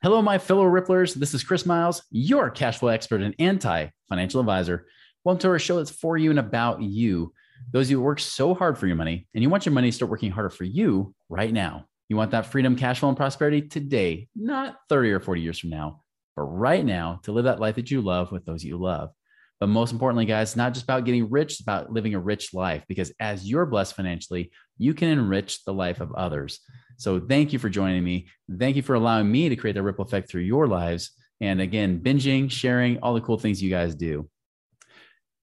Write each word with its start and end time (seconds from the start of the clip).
Hello, 0.00 0.22
my 0.22 0.38
fellow 0.38 0.62
Ripplers. 0.62 1.14
This 1.14 1.34
is 1.34 1.42
Chris 1.42 1.66
Miles, 1.66 2.04
your 2.12 2.50
cash 2.50 2.78
flow 2.78 2.88
expert 2.88 3.20
and 3.20 3.34
anti 3.40 3.88
financial 4.08 4.38
advisor. 4.38 4.86
Welcome 5.24 5.40
to 5.40 5.48
our 5.48 5.58
show 5.58 5.78
that's 5.78 5.90
for 5.90 6.16
you 6.16 6.30
and 6.30 6.38
about 6.38 6.80
you. 6.80 7.32
Those 7.72 7.90
who 7.90 8.00
work 8.00 8.20
so 8.20 8.54
hard 8.54 8.78
for 8.78 8.86
your 8.86 8.94
money 8.94 9.26
and 9.34 9.42
you 9.42 9.50
want 9.50 9.66
your 9.66 9.72
money 9.72 9.90
to 9.90 9.92
start 9.92 10.08
working 10.08 10.30
harder 10.30 10.50
for 10.50 10.62
you 10.62 11.16
right 11.28 11.52
now. 11.52 11.86
You 12.08 12.14
want 12.14 12.30
that 12.30 12.46
freedom, 12.46 12.76
cash 12.76 13.00
flow, 13.00 13.08
and 13.08 13.18
prosperity 13.18 13.60
today, 13.60 14.28
not 14.36 14.76
30 14.88 15.10
or 15.10 15.18
40 15.18 15.40
years 15.40 15.58
from 15.58 15.70
now, 15.70 16.04
but 16.36 16.42
right 16.42 16.84
now 16.84 17.18
to 17.24 17.32
live 17.32 17.46
that 17.46 17.58
life 17.58 17.74
that 17.74 17.90
you 17.90 18.00
love 18.00 18.30
with 18.30 18.44
those 18.44 18.62
you 18.62 18.78
love. 18.78 19.10
But 19.58 19.66
most 19.66 19.90
importantly, 19.90 20.26
guys, 20.26 20.50
it's 20.50 20.56
not 20.56 20.74
just 20.74 20.84
about 20.84 21.06
getting 21.06 21.28
rich, 21.28 21.54
it's 21.54 21.60
about 21.60 21.92
living 21.92 22.14
a 22.14 22.20
rich 22.20 22.54
life 22.54 22.84
because 22.86 23.12
as 23.18 23.50
you're 23.50 23.66
blessed 23.66 23.96
financially, 23.96 24.52
you 24.76 24.94
can 24.94 25.08
enrich 25.08 25.64
the 25.64 25.74
life 25.74 26.00
of 26.00 26.12
others. 26.12 26.60
So 26.98 27.20
thank 27.20 27.52
you 27.52 27.58
for 27.58 27.68
joining 27.68 28.04
me. 28.04 28.26
Thank 28.58 28.76
you 28.76 28.82
for 28.82 28.94
allowing 28.94 29.30
me 29.30 29.48
to 29.48 29.56
create 29.56 29.74
the 29.74 29.82
ripple 29.82 30.04
effect 30.04 30.28
through 30.28 30.42
your 30.42 30.66
lives. 30.66 31.12
And 31.40 31.60
again, 31.60 32.00
binging, 32.00 32.50
sharing, 32.50 32.98
all 32.98 33.14
the 33.14 33.20
cool 33.20 33.38
things 33.38 33.62
you 33.62 33.70
guys 33.70 33.94
do. 33.94 34.28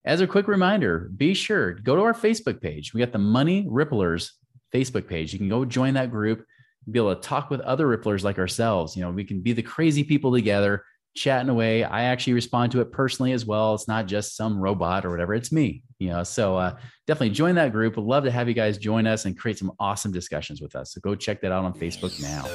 As 0.04 0.22
a 0.22 0.28
quick 0.28 0.48
reminder, 0.48 1.10
be 1.16 1.34
sure 1.34 1.74
to 1.74 1.82
go 1.82 1.96
to 1.96 2.02
our 2.04 2.14
Facebook 2.14 2.62
page. 2.62 2.94
We 2.94 3.00
got 3.00 3.14
the 3.14 3.18
Money 3.18 3.66
Ripplers 3.66 4.32
Facebook 4.74 5.08
page. 5.08 5.32
You 5.32 5.40
can 5.40 5.50
go 5.50 5.64
join 5.64 5.94
that 5.94 6.12
group, 6.12 6.46
be 6.92 7.00
able 7.00 7.16
to 7.16 7.22
talk 7.22 7.50
with 7.50 7.62
other 7.62 7.88
Ripplers 7.88 8.24
like 8.24 8.38
ourselves. 8.38 8.96
You 8.96 9.04
know, 9.04 9.12
we 9.12 9.24
can 9.24 9.42
be 9.42 9.54
the 9.54 9.64
crazy 9.64 10.04
people 10.04 10.34
together, 10.34 10.84
chatting 11.16 11.50
away. 11.50 11.84
I 11.84 12.04
actually 12.04 12.34
respond 12.34 12.72
to 12.74 12.82
it 12.82 12.92
personally 12.92 13.32
as 13.32 13.46
well. 13.46 13.74
It's 13.74 13.88
not 13.88 14.06
just 14.06 14.36
some 14.36 14.60
robot 14.60 15.06
or 15.06 15.10
whatever. 15.10 15.34
It's 15.34 15.52
me. 15.52 15.84
You 15.98 16.10
know, 16.10 16.24
so 16.24 16.58
uh, 16.58 16.78
definitely 17.08 17.32
join 17.32 17.56
that 17.56 17.72
group. 17.72 17.96
Would 17.96 18.06
love 18.06 18.26
to 18.26 18.32
have 18.32 18.48
you 18.48 18.54
guys 18.54 18.78
join 18.78 19.08
us 19.08 19.26
and 19.26 19.38
create 19.38 19.58
some 19.58 19.72
awesome 19.80 20.12
discussions 20.12 20.62
with 20.62 20.76
us. 20.76 20.94
So 20.94 21.02
go 21.02 21.16
check 21.16 21.42
that 21.42 21.52
out 21.52 21.64
on 21.64 21.74
Facebook 21.74 22.22
now. 22.22 22.46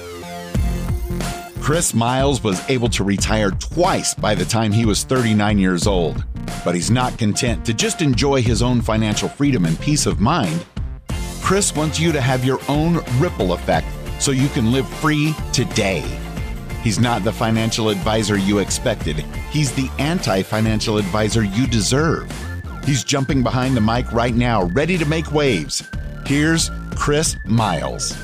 Chris 1.61 1.95
Miles 1.95 2.43
was 2.43 2.69
able 2.69 2.89
to 2.91 3.05
retire 3.05 3.51
twice 3.51 4.15
by 4.15 4.35
the 4.35 4.45
time 4.45 4.73
he 4.73 4.85
was 4.85 5.05
39 5.05 5.59
years 5.59 5.87
old. 5.87 6.25
But 6.65 6.75
he's 6.75 6.91
not 6.91 7.17
content 7.17 7.65
to 7.65 7.75
just 7.75 8.03
enjoy 8.03 8.43
his 8.43 8.61
own 8.61 8.83
financial 8.83 9.29
freedom 9.29 9.65
and 9.65 9.79
peace 9.81 10.05
of 10.05 10.21
mind. 10.21 10.65
Chris 11.41 11.75
wants 11.75 11.99
you 11.99 12.13
to 12.13 12.21
have 12.21 12.45
your 12.45 12.61
own 12.69 13.01
ripple 13.19 13.53
effect 13.53 13.87
so 14.21 14.33
you 14.33 14.49
can 14.49 14.71
live 14.73 14.87
free 14.87 15.35
today. 15.53 16.05
He's 16.83 16.99
not 16.99 17.25
the 17.25 17.33
financial 17.33 17.91
advisor 17.91 18.39
you 18.39 18.59
expected, 18.59 19.19
he's 19.51 19.73
the 19.73 19.91
anti 19.99 20.43
financial 20.43 20.97
advisor 20.97 21.45
you 21.45 21.67
deserve. 21.67 22.31
He's 22.85 23.05
jumping 23.05 23.43
behind 23.43 23.77
the 23.77 23.81
mic 23.81 24.11
right 24.13 24.35
now, 24.35 24.65
ready 24.65 24.97
to 24.97 25.05
make 25.05 25.31
waves. 25.33 25.83
Here's 26.25 26.71
Chris 26.97 27.37
Miles. 27.45 28.17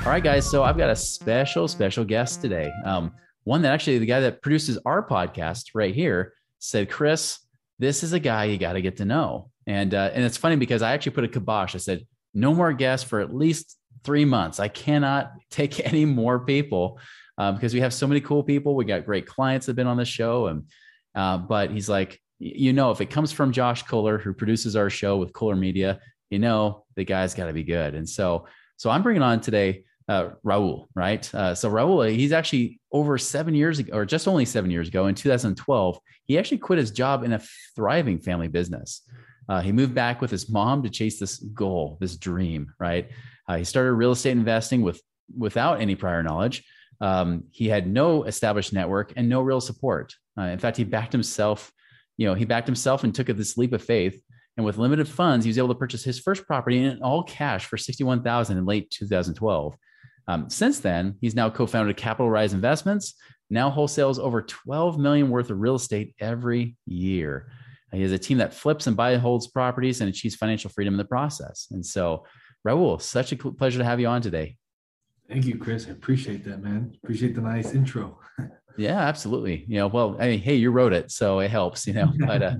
All 0.00 0.12
right, 0.12 0.22
guys. 0.22 0.48
So 0.48 0.62
I've 0.62 0.76
got 0.76 0.90
a 0.90 0.96
special, 0.96 1.66
special 1.66 2.04
guest 2.04 2.42
today. 2.42 2.70
Um, 2.84 3.12
one 3.44 3.62
that 3.62 3.72
actually, 3.72 3.98
the 3.98 4.06
guy 4.06 4.20
that 4.20 4.42
produces 4.42 4.78
our 4.84 5.06
podcast 5.06 5.70
right 5.74 5.94
here 5.94 6.34
said, 6.58 6.90
Chris, 6.90 7.38
this 7.78 8.02
is 8.02 8.12
a 8.12 8.20
guy 8.20 8.44
you 8.44 8.58
got 8.58 8.74
to 8.74 8.82
get 8.82 8.98
to 8.98 9.04
know. 9.06 9.50
And, 9.66 9.94
uh, 9.94 10.10
and 10.12 10.24
it's 10.24 10.36
funny 10.36 10.56
because 10.56 10.82
I 10.82 10.92
actually 10.92 11.12
put 11.12 11.24
a 11.24 11.28
kibosh. 11.28 11.74
I 11.74 11.78
said, 11.78 12.06
no 12.34 12.54
more 12.54 12.72
guests 12.72 13.08
for 13.08 13.20
at 13.20 13.34
least 13.34 13.78
three 14.04 14.24
months. 14.24 14.60
I 14.60 14.68
cannot 14.68 15.32
take 15.50 15.80
any 15.86 16.04
more 16.04 16.40
people 16.40 17.00
um, 17.38 17.54
because 17.54 17.72
we 17.72 17.80
have 17.80 17.94
so 17.94 18.06
many 18.06 18.20
cool 18.20 18.42
people. 18.42 18.74
We 18.74 18.84
got 18.84 19.06
great 19.06 19.26
clients 19.26 19.66
that 19.66 19.70
have 19.70 19.76
been 19.76 19.86
on 19.86 19.96
the 19.96 20.04
show. 20.04 20.48
And, 20.48 20.64
uh, 21.14 21.38
but 21.38 21.70
he's 21.70 21.88
like, 21.88 22.20
you 22.38 22.72
know, 22.72 22.90
if 22.90 23.00
it 23.00 23.10
comes 23.10 23.32
from 23.32 23.52
Josh 23.52 23.82
Kohler, 23.84 24.18
who 24.18 24.34
produces 24.34 24.76
our 24.76 24.90
show 24.90 25.16
with 25.16 25.32
Kohler 25.32 25.56
Media, 25.56 26.00
you 26.30 26.38
know, 26.38 26.84
the 26.96 27.04
guy's 27.04 27.34
got 27.34 27.46
to 27.46 27.52
be 27.52 27.64
good. 27.64 27.94
And 27.94 28.08
so, 28.08 28.46
so 28.76 28.90
I'm 28.90 29.02
bringing 29.02 29.22
on 29.22 29.40
today 29.40 29.84
uh, 30.08 30.30
Raul, 30.44 30.86
right? 30.94 31.32
Uh, 31.34 31.54
so 31.54 31.70
Raul, 31.70 32.10
he's 32.10 32.32
actually 32.32 32.80
over 32.92 33.18
seven 33.18 33.54
years 33.54 33.78
ago, 33.78 33.96
or 33.96 34.06
just 34.06 34.26
only 34.26 34.44
seven 34.44 34.70
years 34.70 34.88
ago 34.88 35.06
in 35.06 35.14
2012, 35.14 35.98
he 36.24 36.38
actually 36.38 36.58
quit 36.58 36.78
his 36.78 36.90
job 36.90 37.24
in 37.24 37.32
a 37.32 37.42
thriving 37.76 38.18
family 38.18 38.48
business. 38.48 39.02
Uh, 39.48 39.60
he 39.60 39.72
moved 39.72 39.94
back 39.94 40.20
with 40.20 40.30
his 40.30 40.50
mom 40.50 40.82
to 40.82 40.90
chase 40.90 41.18
this 41.18 41.38
goal, 41.38 41.98
this 42.00 42.16
dream, 42.16 42.72
right? 42.78 43.10
Uh, 43.48 43.56
he 43.56 43.64
started 43.64 43.92
real 43.92 44.12
estate 44.12 44.32
investing 44.32 44.82
with 44.82 45.00
without 45.36 45.80
any 45.80 45.94
prior 45.94 46.22
knowledge. 46.22 46.64
Um, 47.00 47.44
he 47.50 47.68
had 47.68 47.86
no 47.86 48.24
established 48.24 48.72
network 48.72 49.12
and 49.16 49.28
no 49.28 49.40
real 49.40 49.60
support. 49.60 50.14
Uh, 50.38 50.42
in 50.42 50.58
fact, 50.58 50.76
he 50.76 50.84
backed 50.84 51.12
himself 51.12 51.72
you 52.18 52.26
know, 52.26 52.34
he 52.34 52.44
backed 52.44 52.66
himself 52.66 53.04
and 53.04 53.14
took 53.14 53.28
this 53.28 53.56
leap 53.56 53.72
of 53.72 53.82
faith. 53.82 54.20
And 54.56 54.66
with 54.66 54.76
limited 54.76 55.08
funds, 55.08 55.44
he 55.44 55.48
was 55.48 55.56
able 55.56 55.68
to 55.68 55.74
purchase 55.76 56.02
his 56.02 56.18
first 56.18 56.44
property 56.46 56.84
in 56.84 57.00
all 57.00 57.22
cash 57.22 57.64
for 57.64 57.78
61,000 57.78 58.58
in 58.58 58.66
late 58.66 58.90
2012. 58.90 59.76
Um, 60.26 60.50
since 60.50 60.80
then, 60.80 61.14
he's 61.20 61.36
now 61.36 61.48
co-founded 61.48 61.96
Capital 61.96 62.28
Rise 62.28 62.52
Investments, 62.52 63.14
now 63.48 63.70
wholesales 63.70 64.18
over 64.18 64.42
12 64.42 64.98
million 64.98 65.30
worth 65.30 65.48
of 65.50 65.58
real 65.58 65.76
estate 65.76 66.14
every 66.18 66.76
year. 66.86 67.50
He 67.92 68.02
has 68.02 68.12
a 68.12 68.18
team 68.18 68.38
that 68.38 68.52
flips 68.52 68.86
and 68.86 68.96
buy 68.96 69.12
and 69.12 69.22
holds 69.22 69.46
properties 69.46 70.00
and 70.00 70.10
achieves 70.10 70.34
financial 70.34 70.70
freedom 70.70 70.94
in 70.94 70.98
the 70.98 71.04
process. 71.04 71.68
And 71.70 71.86
so, 71.86 72.26
Raul, 72.66 73.00
such 73.00 73.32
a 73.32 73.36
pleasure 73.36 73.78
to 73.78 73.84
have 73.84 74.00
you 74.00 74.08
on 74.08 74.20
today. 74.20 74.56
Thank 75.28 75.44
you, 75.44 75.58
Chris. 75.58 75.86
I 75.86 75.90
appreciate 75.90 76.44
that, 76.44 76.62
man. 76.62 76.96
Appreciate 77.02 77.34
the 77.34 77.42
nice 77.42 77.74
intro. 77.74 78.18
Yeah, 78.78 78.98
absolutely. 78.98 79.64
You 79.66 79.78
know, 79.78 79.88
well, 79.88 80.16
I 80.20 80.28
mean, 80.28 80.40
hey, 80.40 80.54
you 80.54 80.70
wrote 80.70 80.92
it, 80.92 81.10
so 81.10 81.40
it 81.40 81.50
helps, 81.50 81.86
you 81.86 81.94
know. 81.94 82.12
But 82.18 82.42
uh, 82.42 82.54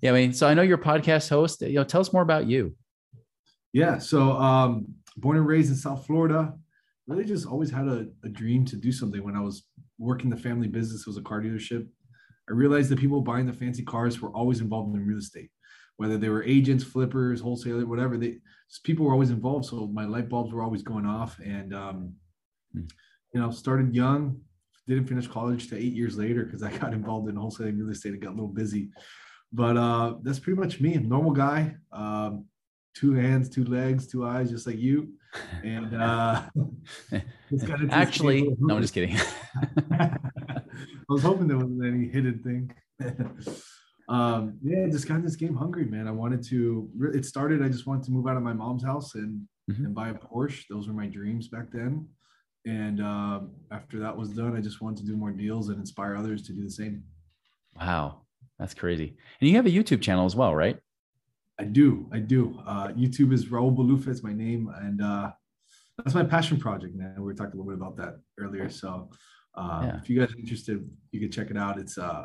yeah, 0.00 0.10
I 0.10 0.14
mean, 0.14 0.32
so 0.32 0.48
I 0.48 0.54
know 0.54 0.62
you're 0.62 0.80
a 0.80 0.82
podcast 0.82 1.28
host. 1.28 1.60
You 1.60 1.74
know, 1.74 1.84
tell 1.84 2.00
us 2.00 2.12
more 2.12 2.22
about 2.22 2.46
you. 2.46 2.74
Yeah, 3.72 3.98
so 3.98 4.32
um, 4.32 4.86
born 5.18 5.36
and 5.36 5.46
raised 5.46 5.70
in 5.70 5.76
South 5.76 6.06
Florida, 6.06 6.54
really 7.06 7.24
just 7.24 7.46
always 7.46 7.70
had 7.70 7.86
a, 7.86 8.06
a 8.24 8.28
dream 8.28 8.64
to 8.66 8.76
do 8.76 8.90
something. 8.90 9.22
When 9.22 9.36
I 9.36 9.40
was 9.40 9.64
working 9.98 10.30
the 10.30 10.36
family 10.36 10.66
business, 10.66 11.02
it 11.02 11.06
was 11.06 11.18
a 11.18 11.22
car 11.22 11.42
dealership. 11.42 11.86
I 12.48 12.52
realized 12.52 12.90
that 12.90 12.98
people 12.98 13.20
buying 13.20 13.46
the 13.46 13.52
fancy 13.52 13.84
cars 13.84 14.20
were 14.20 14.30
always 14.30 14.60
involved 14.60 14.94
in 14.96 15.06
real 15.06 15.18
estate, 15.18 15.50
whether 16.00 16.16
they 16.16 16.30
were 16.30 16.42
agents, 16.44 16.82
flippers, 16.82 17.40
wholesalers, 17.40 17.84
whatever. 17.84 18.16
They 18.16 18.38
people 18.84 19.04
were 19.04 19.12
always 19.12 19.30
involved, 19.30 19.66
so 19.66 19.86
my 19.86 20.06
light 20.06 20.30
bulbs 20.30 20.50
were 20.50 20.62
always 20.62 20.82
going 20.82 21.04
off, 21.04 21.38
and 21.40 21.74
um, 21.74 22.14
hmm. 22.72 22.84
you 23.34 23.40
know, 23.40 23.50
started 23.50 23.94
young 23.94 24.40
didn't 24.88 25.06
finish 25.06 25.26
college 25.28 25.68
to 25.68 25.76
eight 25.76 25.92
years 25.92 26.16
later 26.18 26.44
because 26.44 26.62
I 26.62 26.76
got 26.76 26.92
involved 26.92 27.28
in 27.28 27.36
wholesaling 27.36 27.78
real 27.78 27.90
estate 27.90 28.12
and 28.12 28.22
got 28.22 28.30
a 28.30 28.38
little 28.38 28.48
busy. 28.48 28.90
But 29.52 29.76
uh, 29.76 30.14
that's 30.22 30.38
pretty 30.38 30.58
much 30.58 30.80
me, 30.80 30.96
normal 30.96 31.32
guy, 31.32 31.76
um, 31.92 32.46
two 32.94 33.12
hands, 33.12 33.50
two 33.50 33.64
legs, 33.64 34.06
two 34.06 34.26
eyes, 34.26 34.50
just 34.50 34.66
like 34.66 34.78
you. 34.78 35.12
And 35.62 35.94
uh, 35.94 36.42
actually, 37.90 38.48
no, 38.58 38.76
I'm 38.76 38.82
just 38.82 38.94
kidding. 38.94 39.16
I 39.92 40.16
was 41.08 41.22
hoping 41.22 41.46
there 41.46 41.58
wasn't 41.58 41.84
any 41.84 42.08
hidden 42.08 42.40
thing. 42.42 43.54
um, 44.10 44.58
yeah, 44.60 44.88
just 44.88 45.06
got 45.06 45.22
this 45.22 45.36
game 45.36 45.54
hungry, 45.54 45.84
man. 45.84 46.08
I 46.08 46.10
wanted 46.10 46.42
to. 46.48 46.90
It 47.14 47.24
started. 47.24 47.62
I 47.62 47.68
just 47.68 47.86
wanted 47.86 48.02
to 48.04 48.10
move 48.10 48.26
out 48.26 48.36
of 48.36 48.42
my 48.42 48.52
mom's 48.52 48.82
house 48.82 49.14
and 49.14 49.46
mm-hmm. 49.70 49.86
and 49.86 49.94
buy 49.94 50.08
a 50.08 50.14
Porsche. 50.14 50.64
Those 50.68 50.88
were 50.88 50.94
my 50.94 51.06
dreams 51.06 51.46
back 51.46 51.70
then. 51.72 52.08
And 52.66 53.00
uh, 53.00 53.40
after 53.70 54.00
that 54.00 54.16
was 54.16 54.30
done, 54.30 54.56
I 54.56 54.60
just 54.60 54.82
wanted 54.82 54.98
to 54.98 55.06
do 55.06 55.16
more 55.16 55.30
deals 55.30 55.68
and 55.68 55.78
inspire 55.78 56.16
others 56.16 56.42
to 56.42 56.52
do 56.52 56.64
the 56.64 56.70
same. 56.70 57.04
Wow, 57.78 58.22
that's 58.58 58.74
crazy. 58.74 59.16
And 59.40 59.48
you 59.48 59.54
have 59.56 59.66
a 59.66 59.70
YouTube 59.70 60.02
channel 60.02 60.26
as 60.26 60.34
well, 60.34 60.56
right? 60.56 60.76
I 61.60 61.64
do. 61.64 62.08
I 62.12 62.18
do. 62.18 62.60
Uh, 62.66 62.88
YouTube 62.88 63.32
is 63.32 63.46
Raul 63.46 63.74
Bolufe. 63.74 64.08
It's 64.08 64.24
my 64.24 64.32
name, 64.32 64.72
and 64.80 65.00
uh, 65.00 65.30
that's 65.98 66.14
my 66.14 66.24
passion 66.24 66.58
project, 66.58 66.96
man. 66.96 67.14
We 67.16 67.22
were 67.22 67.34
talking 67.34 67.60
a 67.60 67.62
little 67.62 67.78
bit 67.78 67.80
about 67.80 67.96
that 67.98 68.18
earlier. 68.40 68.68
So 68.70 69.10
uh, 69.54 69.82
yeah. 69.84 69.98
if 69.98 70.10
you 70.10 70.18
guys 70.18 70.34
are 70.34 70.38
interested, 70.38 70.84
you 71.12 71.20
can 71.20 71.30
check 71.30 71.50
it 71.50 71.56
out. 71.56 71.78
It's 71.78 71.96
uh, 71.96 72.24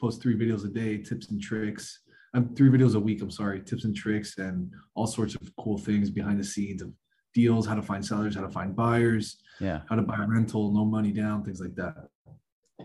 post 0.00 0.22
three 0.22 0.36
videos 0.36 0.64
a 0.64 0.68
day, 0.68 0.98
tips 0.98 1.30
and 1.30 1.40
tricks. 1.40 2.00
I'm 2.34 2.44
um, 2.44 2.54
three 2.54 2.70
videos 2.70 2.94
a 2.94 3.00
week. 3.00 3.22
I'm 3.22 3.30
sorry, 3.30 3.60
tips 3.60 3.84
and 3.84 3.94
tricks, 3.94 4.38
and 4.38 4.72
all 4.94 5.06
sorts 5.06 5.34
of 5.34 5.50
cool 5.58 5.78
things 5.78 6.10
behind 6.10 6.38
the 6.38 6.44
scenes 6.44 6.80
of 6.80 6.92
deals, 7.34 7.66
how 7.66 7.74
to 7.74 7.82
find 7.82 8.04
sellers, 8.04 8.36
how 8.36 8.42
to 8.42 8.50
find 8.50 8.74
buyers, 8.74 9.38
yeah, 9.60 9.80
how 9.88 9.96
to 9.96 10.02
buy 10.02 10.24
rental, 10.26 10.72
no 10.72 10.84
money 10.84 11.12
down, 11.12 11.44
things 11.44 11.60
like 11.60 11.74
that. 11.74 11.94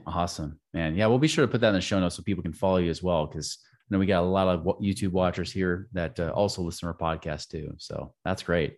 Awesome, 0.07 0.59
man. 0.73 0.95
Yeah, 0.95 1.07
we'll 1.07 1.19
be 1.19 1.27
sure 1.27 1.45
to 1.45 1.51
put 1.51 1.61
that 1.61 1.69
in 1.69 1.75
the 1.75 1.81
show 1.81 1.99
notes 1.99 2.15
so 2.15 2.23
people 2.23 2.43
can 2.43 2.53
follow 2.53 2.77
you 2.77 2.89
as 2.89 3.03
well. 3.03 3.27
Because 3.27 3.59
I 3.63 3.85
know 3.89 3.99
we 3.99 4.07
got 4.07 4.23
a 4.23 4.25
lot 4.25 4.47
of 4.47 4.63
YouTube 4.79 5.11
watchers 5.11 5.51
here 5.51 5.87
that 5.93 6.19
uh, 6.19 6.31
also 6.31 6.63
listen 6.63 6.87
to 6.87 6.97
our 6.97 7.17
podcast 7.17 7.49
too. 7.49 7.75
So 7.77 8.13
that's 8.23 8.43
great. 8.43 8.77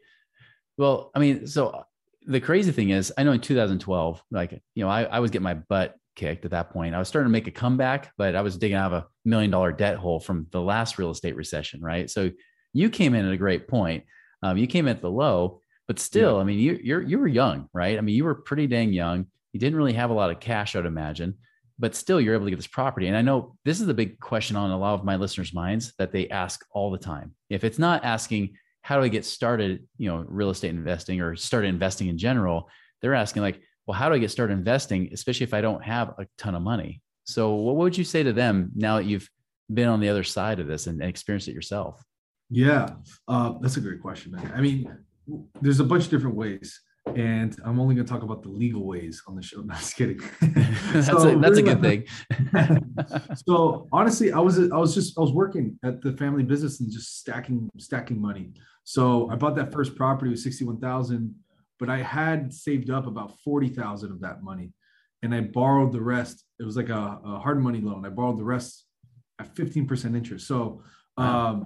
Well, 0.77 1.11
I 1.15 1.19
mean, 1.19 1.47
so 1.47 1.85
the 2.25 2.41
crazy 2.41 2.71
thing 2.73 2.89
is, 2.89 3.13
I 3.17 3.23
know 3.23 3.31
in 3.31 3.39
2012, 3.39 4.21
like 4.31 4.51
you 4.75 4.83
know, 4.83 4.89
I, 4.89 5.03
I 5.03 5.19
was 5.19 5.31
getting 5.31 5.43
my 5.43 5.53
butt 5.53 5.95
kicked 6.17 6.43
at 6.43 6.51
that 6.51 6.71
point. 6.71 6.93
I 6.93 6.99
was 6.99 7.07
starting 7.07 7.29
to 7.29 7.31
make 7.31 7.47
a 7.47 7.51
comeback, 7.51 8.11
but 8.17 8.35
I 8.35 8.41
was 8.41 8.57
digging 8.57 8.75
out 8.75 8.91
of 8.91 9.03
a 9.03 9.07
million 9.23 9.49
dollar 9.51 9.71
debt 9.71 9.95
hole 9.95 10.19
from 10.19 10.47
the 10.51 10.61
last 10.61 10.97
real 10.97 11.11
estate 11.11 11.37
recession, 11.37 11.79
right? 11.81 12.09
So 12.09 12.31
you 12.73 12.89
came 12.89 13.15
in 13.15 13.25
at 13.25 13.31
a 13.31 13.37
great 13.37 13.69
point. 13.69 14.03
Um, 14.43 14.57
you 14.57 14.67
came 14.67 14.89
at 14.89 15.01
the 15.01 15.09
low, 15.09 15.61
but 15.87 15.99
still, 15.99 16.35
yeah. 16.35 16.41
I 16.41 16.43
mean, 16.43 16.59
you 16.59 16.77
you're 16.83 17.01
you 17.01 17.17
were 17.19 17.27
young, 17.27 17.69
right? 17.73 17.97
I 17.97 18.01
mean, 18.01 18.15
you 18.15 18.25
were 18.25 18.35
pretty 18.35 18.67
dang 18.67 18.91
young. 18.91 19.27
You 19.53 19.59
didn't 19.61 19.77
really 19.77 19.93
have 19.93 20.09
a 20.09 20.13
lot 20.13 20.29
of 20.29 20.41
cash, 20.41 20.75
I'd 20.75 20.85
imagine, 20.85 21.35
but 21.79 21.95
still, 21.95 22.19
you're 22.19 22.35
able 22.35 22.45
to 22.45 22.51
get 22.51 22.57
this 22.57 22.67
property. 22.67 23.07
And 23.07 23.15
I 23.15 23.21
know 23.21 23.55
this 23.63 23.79
is 23.79 23.87
the 23.87 23.93
big 23.93 24.19
question 24.19 24.57
on 24.57 24.71
a 24.71 24.77
lot 24.77 24.95
of 24.95 25.05
my 25.05 25.15
listeners' 25.15 25.53
minds 25.53 25.93
that 25.97 26.11
they 26.11 26.27
ask 26.29 26.65
all 26.71 26.91
the 26.91 26.97
time. 26.97 27.33
If 27.49 27.63
it's 27.63 27.79
not 27.79 28.03
asking 28.03 28.57
how 28.81 28.97
do 28.97 29.03
I 29.03 29.09
get 29.09 29.25
started, 29.25 29.87
you 29.97 30.09
know, 30.09 30.25
real 30.27 30.49
estate 30.49 30.69
investing 30.69 31.21
or 31.21 31.35
start 31.35 31.65
investing 31.65 32.07
in 32.07 32.17
general, 32.17 32.69
they're 33.01 33.15
asking 33.15 33.41
like, 33.41 33.61
well, 33.87 33.97
how 33.97 34.09
do 34.09 34.15
I 34.15 34.17
get 34.17 34.31
started 34.31 34.53
investing, 34.53 35.09
especially 35.13 35.45
if 35.45 35.53
I 35.53 35.61
don't 35.61 35.83
have 35.83 36.09
a 36.19 36.27
ton 36.37 36.55
of 36.55 36.61
money? 36.61 37.01
So, 37.25 37.55
what 37.55 37.77
would 37.77 37.97
you 37.97 38.03
say 38.03 38.21
to 38.21 38.33
them 38.33 38.71
now 38.75 38.97
that 38.97 39.05
you've 39.05 39.29
been 39.73 39.87
on 39.87 40.01
the 40.01 40.09
other 40.09 40.23
side 40.23 40.59
of 40.59 40.67
this 40.67 40.87
and 40.87 41.01
experienced 41.01 41.47
it 41.47 41.53
yourself? 41.53 42.03
Yeah, 42.49 42.89
uh, 43.27 43.53
that's 43.61 43.77
a 43.77 43.81
great 43.81 44.01
question, 44.01 44.33
man. 44.33 44.51
I 44.55 44.61
mean, 44.61 44.93
there's 45.61 45.79
a 45.79 45.83
bunch 45.83 46.05
of 46.05 46.09
different 46.09 46.35
ways, 46.35 46.79
and 47.15 47.57
I'm 47.65 47.79
only 47.79 47.95
going 47.95 48.05
to 48.05 48.11
talk 48.11 48.23
about 48.23 48.43
the 48.43 48.49
legal 48.49 48.85
ways 48.85 49.21
on 49.25 49.35
the 49.35 49.41
show. 49.41 49.61
No, 49.65 49.73
just 49.75 49.95
kidding. 49.95 50.19
that's 50.93 51.07
so, 51.07 51.29
a, 51.29 51.39
that's 51.39 51.57
a 51.57 51.61
good 51.61 51.81
thing. 51.81 52.05
so 53.47 53.87
honestly, 53.91 54.33
I 54.33 54.39
was 54.39 54.59
I 54.59 54.77
was 54.77 54.93
just 54.93 55.17
I 55.17 55.21
was 55.21 55.31
working 55.31 55.79
at 55.83 56.01
the 56.01 56.13
family 56.13 56.43
business 56.43 56.81
and 56.81 56.91
just 56.91 57.19
stacking 57.19 57.69
stacking 57.77 58.21
money. 58.21 58.51
So 58.83 59.29
I 59.29 59.35
bought 59.35 59.55
that 59.55 59.71
first 59.73 59.95
property 59.95 60.31
with 60.31 60.39
sixty 60.39 60.63
one 60.63 60.79
thousand, 60.79 61.35
but 61.79 61.89
I 61.89 61.97
had 61.97 62.53
saved 62.53 62.89
up 62.89 63.07
about 63.07 63.39
forty 63.43 63.69
thousand 63.69 64.11
of 64.11 64.21
that 64.21 64.43
money, 64.43 64.73
and 65.23 65.33
I 65.33 65.41
borrowed 65.41 65.91
the 65.91 66.01
rest. 66.01 66.43
It 66.59 66.63
was 66.63 66.77
like 66.77 66.89
a, 66.89 67.19
a 67.23 67.39
hard 67.39 67.61
money 67.61 67.81
loan. 67.81 68.05
I 68.05 68.09
borrowed 68.09 68.37
the 68.37 68.43
rest 68.43 68.85
at 69.39 69.55
fifteen 69.55 69.87
percent 69.87 70.15
interest. 70.15 70.47
So. 70.47 70.83
Um, 71.17 71.65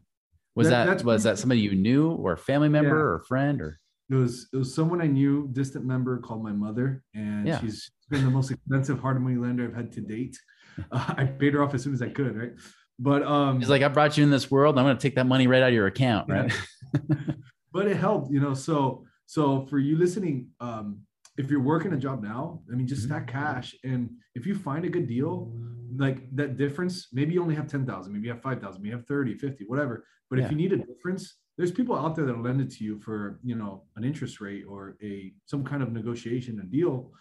was 0.55 0.69
that, 0.69 0.85
that 0.85 1.05
was 1.05 1.23
that 1.23 1.39
somebody 1.39 1.61
you 1.61 1.75
knew 1.75 2.11
or 2.11 2.33
a 2.33 2.37
family 2.37 2.67
member 2.67 2.89
yeah. 2.89 3.03
or 3.03 3.15
a 3.15 3.25
friend 3.25 3.61
or? 3.61 3.77
It 4.09 4.15
was 4.15 4.49
it 4.51 4.57
was 4.57 4.73
someone 4.75 5.01
I 5.01 5.07
knew, 5.07 5.47
distant 5.53 5.85
member 5.85 6.17
called 6.17 6.43
my 6.43 6.51
mother, 6.51 7.01
and 7.15 7.47
yeah. 7.47 7.61
she's 7.61 7.89
been 8.09 8.25
the 8.25 8.29
most 8.29 8.51
expensive 8.51 8.99
hard 8.99 9.21
money 9.21 9.37
lender 9.37 9.63
I've 9.63 9.73
had 9.73 9.91
to 9.93 10.01
date. 10.01 10.37
Uh, 10.89 11.13
I 11.17 11.25
paid 11.25 11.53
her 11.53 11.61
off 11.61 11.73
as 11.73 11.83
soon 11.83 11.93
as 11.93 12.01
I 12.01 12.07
could, 12.07 12.35
right? 12.35 12.53
But 12.97 13.23
um, 13.23 13.59
he's 13.59 13.69
like, 13.69 13.81
I 13.81 13.89
brought 13.89 14.17
you 14.17 14.23
in 14.23 14.29
this 14.29 14.49
world. 14.49 14.79
I'm 14.79 14.85
going 14.85 14.95
to 14.95 15.01
take 15.01 15.15
that 15.15 15.27
money 15.27 15.45
right 15.45 15.61
out 15.61 15.67
of 15.67 15.73
your 15.73 15.87
account, 15.87 16.29
right? 16.29 16.51
Yeah. 16.93 17.25
but 17.73 17.87
it 17.87 17.97
helped, 17.97 18.31
you 18.31 18.39
know. 18.39 18.53
So 18.53 19.05
so 19.31 19.65
for 19.69 19.79
you 19.79 19.97
listening, 19.97 20.49
um, 20.59 21.03
if 21.37 21.49
you're 21.49 21.61
working 21.61 21.93
a 21.93 21.97
job 21.97 22.21
now, 22.21 22.61
I 22.69 22.75
mean, 22.75 22.85
just 22.85 23.03
mm-hmm. 23.03 23.13
stack 23.13 23.27
cash, 23.27 23.73
and 23.85 24.09
if 24.35 24.45
you 24.45 24.53
find 24.53 24.83
a 24.83 24.89
good 24.89 25.07
deal, 25.07 25.53
like 25.95 26.27
that 26.35 26.57
difference, 26.57 27.07
maybe 27.13 27.35
you 27.35 27.41
only 27.41 27.55
have 27.55 27.67
ten 27.67 27.85
thousand, 27.85 28.11
maybe 28.11 28.27
you 28.27 28.33
have 28.33 28.41
five 28.41 28.59
thousand, 28.59 28.81
maybe 28.81 28.89
you 28.89 28.97
have 28.97 29.07
30, 29.07 29.35
50, 29.35 29.63
whatever. 29.67 30.03
But 30.29 30.39
yeah. 30.39 30.45
if 30.45 30.51
you 30.51 30.57
need 30.57 30.73
a 30.73 30.77
difference, 30.77 31.37
there's 31.57 31.71
people 31.71 31.95
out 31.95 32.13
there 32.13 32.25
that'll 32.25 32.41
lend 32.41 32.59
it 32.59 32.71
to 32.71 32.83
you 32.83 32.99
for 32.99 33.39
you 33.41 33.55
know 33.55 33.83
an 33.95 34.03
interest 34.03 34.41
rate 34.41 34.65
or 34.67 34.97
a 35.01 35.31
some 35.45 35.63
kind 35.63 35.81
of 35.81 35.93
negotiation 35.93 36.59
a 36.59 36.63
deal 36.63 37.11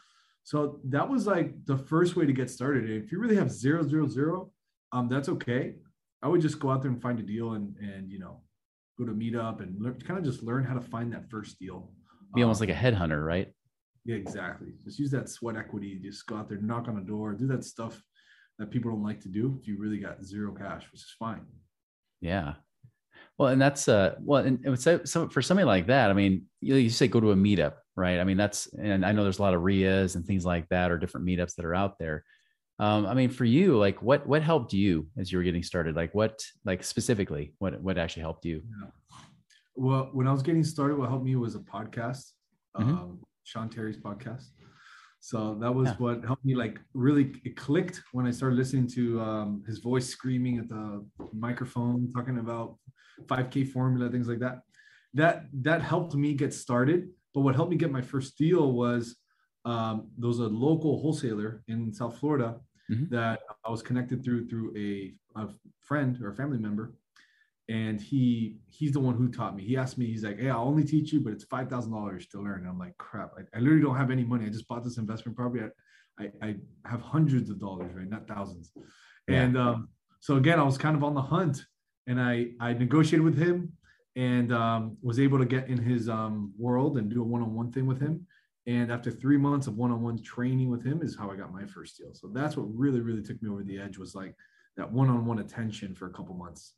so 0.43 0.81
that 0.85 1.09
was 1.09 1.27
like 1.27 1.53
the 1.67 1.77
first 1.77 2.17
way 2.17 2.27
to 2.27 2.33
get 2.33 2.49
started 2.51 2.89
if 2.89 3.13
you 3.13 3.21
really 3.21 3.37
have 3.37 3.51
zero 3.51 3.87
zero 3.87 4.09
zero 4.09 4.51
um 4.93 5.09
that's 5.09 5.29
okay 5.29 5.75
i 6.23 6.27
would 6.29 6.41
just 6.41 6.59
go 6.59 6.71
out 6.71 6.81
there 6.81 6.91
and 6.91 7.03
find 7.03 7.21
a 7.21 7.23
deal 7.23 7.53
and 7.53 7.77
and 7.77 8.11
you 8.11 8.19
know 8.19 8.41
go 8.99 9.05
to 9.05 9.13
meetup 9.13 9.61
and 9.61 9.81
learn, 9.81 9.99
kind 10.01 10.19
of 10.19 10.25
just 10.25 10.43
learn 10.43 10.65
how 10.65 10.75
to 10.75 10.81
find 10.81 11.13
that 11.13 11.29
first 11.31 11.59
deal 11.59 11.91
be 12.35 12.43
almost 12.43 12.61
um, 12.63 12.69
like 12.69 12.77
a 12.77 12.79
headhunter 12.79 13.25
right 13.25 13.53
yeah 14.05 14.17
exactly 14.17 14.69
just 14.85 14.99
use 14.99 15.11
that 15.11 15.29
sweat 15.29 15.57
equity 15.57 15.99
just 16.03 16.27
go 16.27 16.37
out 16.37 16.49
there 16.49 16.59
knock 16.59 16.89
on 16.89 16.99
a 16.99 17.03
door 17.03 17.33
do 17.33 17.47
that 17.47 17.65
stuff 17.65 18.03
that 18.59 18.71
people 18.71 18.91
don't 18.91 19.03
like 19.03 19.21
to 19.21 19.29
do 19.29 19.57
if 19.61 19.67
you 19.67 19.79
really 19.79 19.99
got 19.99 20.25
zero 20.25 20.53
cash 20.53 20.85
which 20.93 21.01
is 21.01 21.15
fine 21.19 21.45
yeah 22.21 22.55
well, 23.41 23.49
and 23.49 23.61
that's 23.61 23.89
uh 23.89 24.17
well, 24.21 24.45
and, 24.45 24.63
and 24.67 24.79
so, 24.79 25.03
so 25.05 25.27
for 25.31 25.41
something 25.41 25.65
like 25.65 25.87
that, 25.87 26.11
I 26.11 26.13
mean, 26.13 26.45
you, 26.61 26.75
you 26.75 26.91
say 26.91 27.09
go 27.09 27.21
to 27.21 27.31
a 27.31 27.35
meetup, 27.35 27.73
right? 27.97 28.19
I 28.19 28.25
mean, 28.25 28.37
that's 28.37 28.67
and 28.75 29.03
I 29.05 29.13
know 29.13 29.23
there's 29.23 29.39
a 29.39 29.43
lot 29.43 29.55
of 29.55 29.63
RIAs 29.63 30.15
and 30.15 30.27
things 30.27 30.45
like 30.45 30.69
that, 30.69 30.91
or 30.91 30.99
different 30.99 31.27
meetups 31.27 31.55
that 31.55 31.65
are 31.65 31.75
out 31.75 31.99
there. 31.99 32.23
Um, 32.79 33.07
I 33.07 33.15
mean, 33.15 33.31
for 33.31 33.47
you, 33.47 33.79
like 33.79 34.03
what 34.03 34.27
what 34.27 34.43
helped 34.43 34.75
you 34.75 35.09
as 35.19 35.33
you 35.33 35.39
were 35.39 35.45
getting 35.45 35.63
started? 35.63 35.97
Like 35.97 36.15
what 36.15 36.45
like 36.67 36.85
specifically, 36.85 37.55
what 37.59 37.81
what 37.81 37.97
actually 37.97 38.25
helped 38.25 38.45
you? 38.45 38.63
Yeah. 38.83 39.19
Well, 39.75 40.11
when 40.13 40.27
I 40.27 40.33
was 40.33 40.43
getting 40.43 40.65
started, 40.65 40.99
what 40.99 41.09
helped 41.09 41.25
me 41.25 41.37
was 41.37 41.55
a 41.55 41.61
podcast, 41.61 42.33
mm-hmm. 42.77 42.91
um, 42.91 43.21
Sean 43.45 43.69
Terry's 43.69 43.97
podcast. 43.97 44.45
So 45.21 45.55
that 45.61 45.73
was 45.73 45.89
yeah. 45.89 45.97
what 45.99 46.25
helped 46.25 46.45
me 46.45 46.55
like 46.55 46.81
really 46.95 47.35
it 47.45 47.55
clicked 47.57 48.03
when 48.13 48.27
I 48.27 48.31
started 48.31 48.57
listening 48.57 48.89
to 48.95 49.21
um, 49.21 49.63
his 49.67 49.79
voice 49.79 50.09
screaming 50.09 50.59
at 50.59 50.69
the 50.69 51.05
microphone, 51.35 52.11
talking 52.11 52.39
about 52.39 52.77
5K 53.27 53.69
formula, 53.69 54.11
things 54.11 54.29
like 54.29 54.39
that. 54.39 54.61
That 55.13 55.45
that 55.63 55.83
helped 55.83 56.15
me 56.15 56.35
get 56.35 56.55
started. 56.55 57.11
But 57.35 57.43
what 57.43 57.55
helped 57.55 57.71
me 57.71 57.77
get 57.77 57.93
my 57.93 58.01
first 58.01 58.39
deal 58.39 58.73
was 58.73 59.17
um, 59.67 60.09
there 60.17 60.29
was 60.29 60.39
a 60.39 60.49
local 60.49 61.01
wholesaler 61.01 61.63
in 61.69 61.93
South 61.93 62.19
Florida 62.19 62.59
mm-hmm. 62.91 63.15
that 63.15 63.41
I 63.65 63.71
was 63.71 63.83
connected 63.83 64.25
through 64.25 64.49
through 64.49 64.75
a, 64.77 65.13
a 65.39 65.49
friend 65.81 66.19
or 66.23 66.31
a 66.31 66.35
family 66.35 66.59
member, 66.59 66.95
and 67.71 68.01
he 68.01 68.57
he's 68.69 68.93
the 68.93 69.01
one 69.01 69.15
who 69.15 69.29
taught 69.29 69.55
me. 69.55 69.65
He 69.65 69.77
asked 69.77 69.97
me, 69.97 70.07
he's 70.07 70.25
like, 70.25 70.41
"Hey, 70.41 70.51
I'll 70.51 70.67
only 70.67 70.83
teach 70.85 71.13
you, 71.13 71.21
but 71.21 71.33
it's 71.33 71.45
five 71.45 71.71
thousand 71.71 71.93
dollars 71.93 72.27
to 72.29 72.43
learn." 72.43 72.61
And 72.61 72.69
I'm 72.69 72.79
like, 72.79 72.99
"Crap! 72.99 73.31
I, 73.39 73.57
I, 73.57 73.61
literally 73.61 73.83
don't 73.83 73.97
have 73.97 74.11
any 74.11 74.25
money. 74.25 74.45
I 74.45 74.49
just 74.49 74.67
bought 74.67 74.83
this 74.83 74.99
investment 74.99 75.37
property. 75.37 75.65
I, 76.19 76.25
I, 76.25 76.49
I 76.49 76.57
have 76.85 77.01
hundreds 77.01 77.49
of 77.49 77.61
dollars, 77.61 77.95
right? 77.95 78.11
Not 78.11 78.27
thousands. 78.27 78.73
Yeah. 79.29 79.43
And 79.43 79.57
um, 79.57 79.89
so 80.19 80.37
again, 80.37 80.59
I 80.59 80.65
was 80.65 80.79
kind 80.79 80.97
of 80.97 81.05
on 81.05 81.15
the 81.15 81.23
hunt 81.23 81.65
and 82.09 82.21
I 82.21 82.49
I 82.61 82.73
negotiated 82.73 83.25
with 83.25 83.39
him 83.39 83.73
and 84.17 84.53
um, 84.53 84.97
was 85.01 85.21
able 85.21 85.39
to 85.39 85.45
get 85.45 85.69
in 85.69 85.79
his 85.79 86.09
um, 86.09 86.53
world 86.59 86.99
and 86.99 87.09
do 87.09 87.23
a 87.23 87.25
one-on-one 87.25 87.71
thing 87.71 87.87
with 87.87 88.01
him. 88.01 88.27
And 88.67 88.91
after 88.91 89.13
three 89.13 89.39
months 89.39 89.69
of 89.69 89.77
one-on-one 89.77 90.23
training 90.23 90.69
with 90.69 90.85
him 90.85 91.03
is 91.03 91.17
how 91.17 91.31
I 91.31 91.37
got 91.37 91.53
my 91.53 91.65
first 91.65 91.97
deal. 91.97 92.13
So 92.15 92.29
that's 92.33 92.57
what 92.57 92.67
really 92.77 93.01
really 93.01 93.23
took 93.23 93.41
me 93.41 93.49
over 93.49 93.63
the 93.63 93.79
edge 93.79 93.97
was 93.97 94.17
like 94.17 94.35
that 94.77 94.91
one-on-one 94.91 95.39
attention 95.39 95.95
for 95.95 96.07
a 96.07 96.13
couple 96.13 96.35
months. 96.35 96.75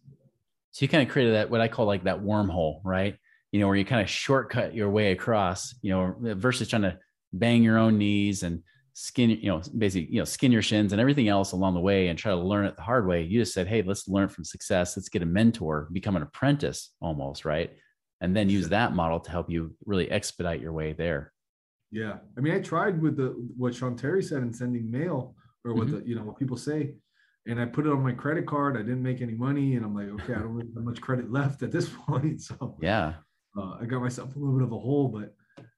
So 0.72 0.84
you 0.84 0.88
kind 0.88 1.06
of 1.06 1.12
created 1.12 1.34
that 1.34 1.50
what 1.50 1.60
I 1.60 1.68
call 1.68 1.86
like 1.86 2.04
that 2.04 2.22
wormhole, 2.22 2.80
right? 2.82 3.16
You 3.52 3.60
know, 3.60 3.66
where 3.66 3.76
you 3.76 3.84
kind 3.84 4.00
of 4.00 4.08
shortcut 4.08 4.74
your 4.74 4.90
way 4.90 5.12
across, 5.12 5.74
you 5.82 5.90
know, 5.90 6.14
versus 6.34 6.68
trying 6.68 6.82
to 6.82 6.98
bang 7.32 7.62
your 7.62 7.78
own 7.78 7.98
knees 7.98 8.42
and 8.42 8.62
skin, 8.94 9.30
you 9.30 9.48
know, 9.48 9.60
basically, 9.76 10.10
you 10.10 10.18
know, 10.18 10.24
skin 10.24 10.50
your 10.50 10.62
shins 10.62 10.92
and 10.92 11.00
everything 11.00 11.28
else 11.28 11.52
along 11.52 11.74
the 11.74 11.80
way 11.80 12.08
and 12.08 12.18
try 12.18 12.32
to 12.32 12.38
learn 12.38 12.64
it 12.64 12.76
the 12.76 12.82
hard 12.82 13.06
way. 13.06 13.22
You 13.22 13.40
just 13.40 13.52
said, 13.52 13.66
Hey, 13.66 13.82
let's 13.82 14.08
learn 14.08 14.28
from 14.28 14.44
success. 14.44 14.96
Let's 14.96 15.10
get 15.10 15.22
a 15.22 15.26
mentor, 15.26 15.88
become 15.92 16.16
an 16.16 16.22
apprentice 16.22 16.90
almost, 17.00 17.44
right? 17.44 17.70
And 18.22 18.34
then 18.34 18.48
use 18.48 18.68
that 18.70 18.94
model 18.94 19.20
to 19.20 19.30
help 19.30 19.50
you 19.50 19.74
really 19.84 20.10
expedite 20.10 20.60
your 20.60 20.72
way 20.72 20.92
there. 20.92 21.32
Yeah. 21.90 22.18
I 22.38 22.40
mean, 22.40 22.54
I 22.54 22.60
tried 22.60 23.02
with 23.02 23.16
the 23.16 23.34
what 23.56 23.74
Sean 23.74 23.96
Terry 23.96 24.22
said 24.22 24.42
in 24.42 24.52
sending 24.52 24.90
mail 24.90 25.34
or 25.64 25.74
what 25.74 25.88
mm-hmm. 25.88 25.98
the, 25.98 26.08
you 26.08 26.14
know, 26.14 26.22
what 26.22 26.38
people 26.38 26.56
say. 26.56 26.94
And 27.46 27.60
I 27.60 27.64
put 27.64 27.86
it 27.86 27.92
on 27.92 28.02
my 28.02 28.12
credit 28.12 28.46
card. 28.46 28.76
I 28.76 28.80
didn't 28.80 29.02
make 29.02 29.20
any 29.20 29.34
money. 29.34 29.74
And 29.74 29.84
I'm 29.84 29.94
like, 29.94 30.08
okay, 30.22 30.34
I 30.34 30.38
don't 30.38 30.54
really 30.54 30.70
have 30.74 30.84
much 30.84 31.00
credit 31.00 31.30
left 31.30 31.62
at 31.62 31.72
this 31.72 31.88
point. 32.06 32.42
So 32.42 32.76
yeah. 32.80 33.14
Uh, 33.56 33.76
I 33.80 33.84
got 33.84 34.00
myself 34.00 34.34
a 34.34 34.38
little 34.38 34.54
bit 34.54 34.64
of 34.64 34.72
a 34.72 34.78
hole, 34.78 35.08
but 35.08 35.34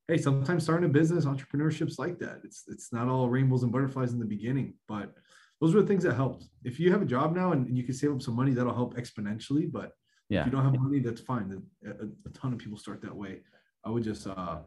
hey, 0.06 0.18
sometimes 0.18 0.62
starting 0.62 0.88
a 0.88 0.92
business, 0.92 1.24
entrepreneurship's 1.24 1.98
like 1.98 2.18
that. 2.20 2.40
It's 2.44 2.64
it's 2.68 2.92
not 2.92 3.08
all 3.08 3.28
rainbows 3.28 3.62
and 3.62 3.72
butterflies 3.72 4.12
in 4.12 4.18
the 4.18 4.24
beginning, 4.24 4.74
but 4.86 5.12
those 5.60 5.74
are 5.74 5.80
the 5.80 5.86
things 5.86 6.04
that 6.04 6.14
helped. 6.14 6.46
If 6.64 6.78
you 6.78 6.92
have 6.92 7.02
a 7.02 7.06
job 7.06 7.34
now 7.34 7.52
and, 7.52 7.76
you 7.76 7.84
can 7.84 7.94
save 7.94 8.12
up 8.12 8.22
some 8.22 8.36
money, 8.36 8.52
that'll 8.52 8.74
help 8.74 8.96
exponentially. 8.96 9.70
But 9.70 9.92
yeah. 10.28 10.40
if 10.40 10.46
you 10.46 10.52
don't 10.52 10.64
have 10.64 10.78
money, 10.78 11.00
that's 11.00 11.20
fine. 11.20 11.62
A, 11.84 11.90
a, 11.90 12.06
a 12.26 12.30
ton 12.32 12.52
of 12.52 12.58
people 12.58 12.78
start 12.78 13.00
that 13.02 13.14
way. 13.14 13.40
I 13.84 13.90
would 13.90 14.04
just 14.04 14.26
uh, 14.26 14.58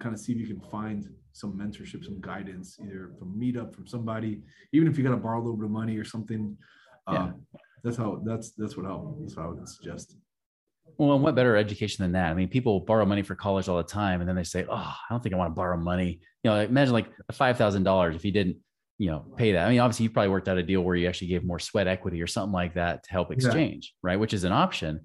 kind 0.00 0.14
of 0.14 0.20
see 0.20 0.32
if 0.32 0.38
you 0.38 0.46
can 0.46 0.60
find 0.70 1.08
some 1.32 1.52
mentorship, 1.56 2.04
some 2.04 2.20
guidance, 2.20 2.78
either 2.82 3.12
from 3.18 3.38
Meetup, 3.38 3.74
from 3.74 3.86
somebody, 3.86 4.42
even 4.72 4.88
if 4.88 4.98
you 4.98 5.04
got 5.04 5.10
to 5.10 5.16
borrow 5.16 5.38
a 5.38 5.42
little 5.42 5.56
bit 5.56 5.66
of 5.66 5.70
money 5.70 5.96
or 5.96 6.04
something. 6.04 6.56
Uh, 7.06 7.12
yeah. 7.12 7.58
That's 7.84 7.96
how 7.96 8.20
that's 8.24 8.50
that's 8.52 8.76
what 8.76 8.86
helped. 8.86 9.20
That's 9.20 9.36
what 9.36 9.46
I 9.46 9.48
would 9.48 9.68
suggest. 9.68 10.16
Well, 10.98 11.14
and 11.14 11.22
what 11.22 11.34
better 11.34 11.56
education 11.56 12.02
than 12.02 12.12
that? 12.12 12.30
I 12.30 12.34
mean, 12.34 12.48
people 12.48 12.80
borrow 12.80 13.06
money 13.06 13.22
for 13.22 13.34
college 13.34 13.68
all 13.68 13.76
the 13.76 13.82
time, 13.82 14.20
and 14.20 14.28
then 14.28 14.36
they 14.36 14.44
say, 14.44 14.66
"Oh, 14.68 14.74
I 14.74 14.96
don't 15.08 15.22
think 15.22 15.34
I 15.34 15.38
want 15.38 15.50
to 15.50 15.54
borrow 15.54 15.76
money." 15.76 16.20
You 16.42 16.50
know, 16.50 16.60
imagine 16.60 16.92
like 16.92 17.06
five 17.32 17.56
thousand 17.56 17.84
dollars 17.84 18.16
if 18.16 18.24
you 18.24 18.32
didn't, 18.32 18.56
you 18.98 19.10
know, 19.10 19.24
pay 19.36 19.52
that. 19.52 19.66
I 19.66 19.70
mean, 19.70 19.80
obviously, 19.80 20.04
you 20.04 20.10
probably 20.10 20.28
worked 20.28 20.48
out 20.48 20.58
a 20.58 20.62
deal 20.62 20.82
where 20.82 20.96
you 20.96 21.08
actually 21.08 21.28
gave 21.28 21.44
more 21.44 21.58
sweat 21.58 21.86
equity 21.86 22.20
or 22.20 22.26
something 22.26 22.52
like 22.52 22.74
that 22.74 23.04
to 23.04 23.10
help 23.12 23.32
exchange, 23.32 23.94
yeah. 23.94 24.10
right? 24.10 24.20
Which 24.20 24.34
is 24.34 24.44
an 24.44 24.52
option. 24.52 25.00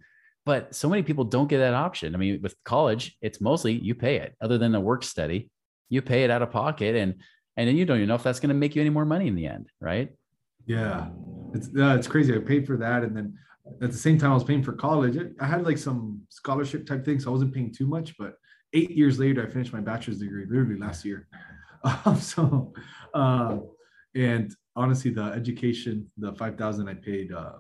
But 0.45 0.75
so 0.75 0.87
many 0.87 1.01
people 1.01 1.23
don't 1.23 1.47
get 1.47 1.57
that 1.57 1.73
option. 1.73 2.13
I 2.13 2.17
mean, 2.19 2.39
with 2.41 2.55
college, 2.63 3.17
it's 3.21 3.41
mostly 3.41 3.73
you 3.73 3.95
pay 3.95 4.17
it. 4.17 4.35
Other 4.39 4.57
than 4.59 4.71
the 4.71 4.79
work 4.79 5.03
study, 5.03 5.49
you 5.89 6.01
pay 6.01 6.23
it 6.23 6.29
out 6.29 6.41
of 6.41 6.51
pocket, 6.51 6.95
and 6.95 7.15
and 7.57 7.67
then 7.67 7.75
you 7.75 7.85
don't 7.85 7.97
even 7.97 8.09
know 8.09 8.15
if 8.15 8.23
that's 8.23 8.39
going 8.39 8.49
to 8.49 8.55
make 8.55 8.75
you 8.75 8.81
any 8.81 8.89
more 8.89 9.05
money 9.05 9.27
in 9.27 9.35
the 9.35 9.47
end, 9.47 9.71
right? 9.79 10.09
Yeah, 10.65 11.09
it's 11.53 11.67
uh, 11.67 11.95
it's 11.97 12.07
crazy. 12.07 12.35
I 12.35 12.39
paid 12.39 12.67
for 12.67 12.77
that, 12.77 13.03
and 13.03 13.15
then 13.15 13.37
at 13.81 13.91
the 13.91 13.97
same 13.97 14.17
time 14.17 14.31
I 14.31 14.35
was 14.35 14.43
paying 14.43 14.63
for 14.63 14.73
college. 14.73 15.17
I 15.39 15.45
had 15.45 15.65
like 15.65 15.77
some 15.77 16.21
scholarship 16.29 16.85
type 16.85 17.03
things, 17.03 17.23
so 17.23 17.31
I 17.31 17.33
wasn't 17.33 17.53
paying 17.53 17.73
too 17.73 17.87
much. 17.87 18.15
But 18.17 18.35
eight 18.73 18.91
years 18.91 19.17
later, 19.19 19.45
I 19.45 19.51
finished 19.51 19.73
my 19.73 19.81
bachelor's 19.81 20.19
degree 20.19 20.45
literally 20.47 20.79
last 20.79 21.05
year. 21.05 21.27
Um, 22.03 22.19
so, 22.19 22.73
uh, 23.13 23.57
and 24.15 24.51
honestly, 24.75 25.11
the 25.11 25.25
education, 25.25 26.09
the 26.17 26.33
five 26.33 26.57
thousand 26.57 26.89
I 26.89 26.95
paid 26.95 27.31
uh, 27.31 27.57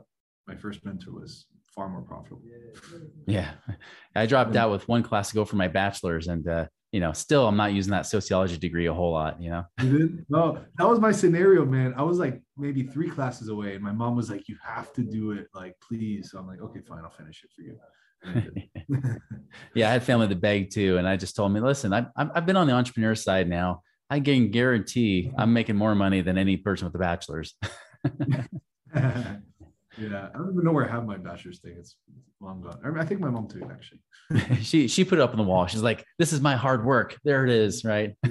my 0.47 0.55
first 0.55 0.83
mentor 0.83 1.11
was 1.11 1.45
far 1.75 1.89
more 1.89 2.01
profitable. 2.01 2.41
Yeah, 3.25 3.51
I 4.15 4.25
dropped 4.25 4.55
out 4.55 4.71
with 4.71 4.87
one 4.87 5.03
class 5.03 5.29
to 5.29 5.35
go 5.35 5.45
for 5.45 5.55
my 5.55 5.67
bachelor's, 5.67 6.27
and 6.27 6.47
uh, 6.47 6.67
you 6.91 6.99
know, 6.99 7.11
still 7.13 7.47
I'm 7.47 7.57
not 7.57 7.73
using 7.73 7.91
that 7.91 8.05
sociology 8.05 8.57
degree 8.57 8.85
a 8.85 8.93
whole 8.93 9.11
lot, 9.11 9.41
you 9.41 9.49
know. 9.49 9.63
No, 10.29 10.63
that 10.77 10.87
was 10.87 10.99
my 10.99 11.11
scenario, 11.11 11.65
man. 11.65 11.93
I 11.97 12.03
was 12.03 12.19
like 12.19 12.41
maybe 12.57 12.83
three 12.83 13.09
classes 13.09 13.49
away, 13.49 13.75
and 13.75 13.83
my 13.83 13.91
mom 13.91 14.15
was 14.15 14.29
like, 14.29 14.47
"You 14.47 14.57
have 14.63 14.93
to 14.93 15.01
do 15.01 15.31
it, 15.31 15.47
like, 15.53 15.75
please." 15.85 16.31
So 16.31 16.39
I'm 16.39 16.47
like, 16.47 16.61
"Okay, 16.61 16.81
fine, 16.87 17.03
I'll 17.03 17.09
finish 17.09 17.43
it 17.43 17.49
for 17.55 17.61
you." 17.61 17.77
yeah, 19.75 19.89
I 19.89 19.91
had 19.91 20.03
family 20.03 20.27
that 20.27 20.41
begged 20.41 20.73
too, 20.73 20.97
and 20.97 21.07
I 21.07 21.17
just 21.17 21.35
told 21.35 21.51
me, 21.51 21.59
"Listen, 21.59 21.93
I've 21.93 22.07
I've 22.15 22.45
been 22.45 22.57
on 22.57 22.67
the 22.67 22.73
entrepreneur 22.73 23.15
side 23.15 23.49
now 23.49 23.81
I 24.09 24.19
can 24.19 24.51
guarantee 24.51 25.31
I'm 25.37 25.53
making 25.53 25.75
more 25.75 25.95
money 25.95 26.21
than 26.21 26.37
any 26.37 26.57
person 26.57 26.85
with 26.85 26.95
a 26.95 26.99
bachelor's. 26.99 27.55
yeah, 29.97 30.29
I 30.33 30.37
don't 30.37 30.51
even 30.51 30.63
know 30.63 30.71
where 30.71 30.87
I 30.87 30.91
have 30.91 31.05
my 31.05 31.17
bachelor's 31.17 31.59
thing. 31.59 31.75
It's 31.79 31.95
long 32.41 32.61
gone. 32.61 32.79
I, 32.83 33.01
I 33.01 33.05
think 33.05 33.21
my 33.21 33.29
mom 33.29 33.47
too, 33.47 33.67
actually. 33.71 34.01
she 34.63 34.87
she 34.87 35.03
put 35.03 35.19
it 35.19 35.21
up 35.21 35.31
on 35.31 35.37
the 35.37 35.43
wall. 35.43 35.67
She's 35.67 35.81
like, 35.81 36.05
"This 36.19 36.33
is 36.33 36.41
my 36.41 36.55
hard 36.55 36.85
work." 36.85 37.17
There 37.23 37.45
it 37.45 37.51
is, 37.51 37.85
right? 37.85 38.15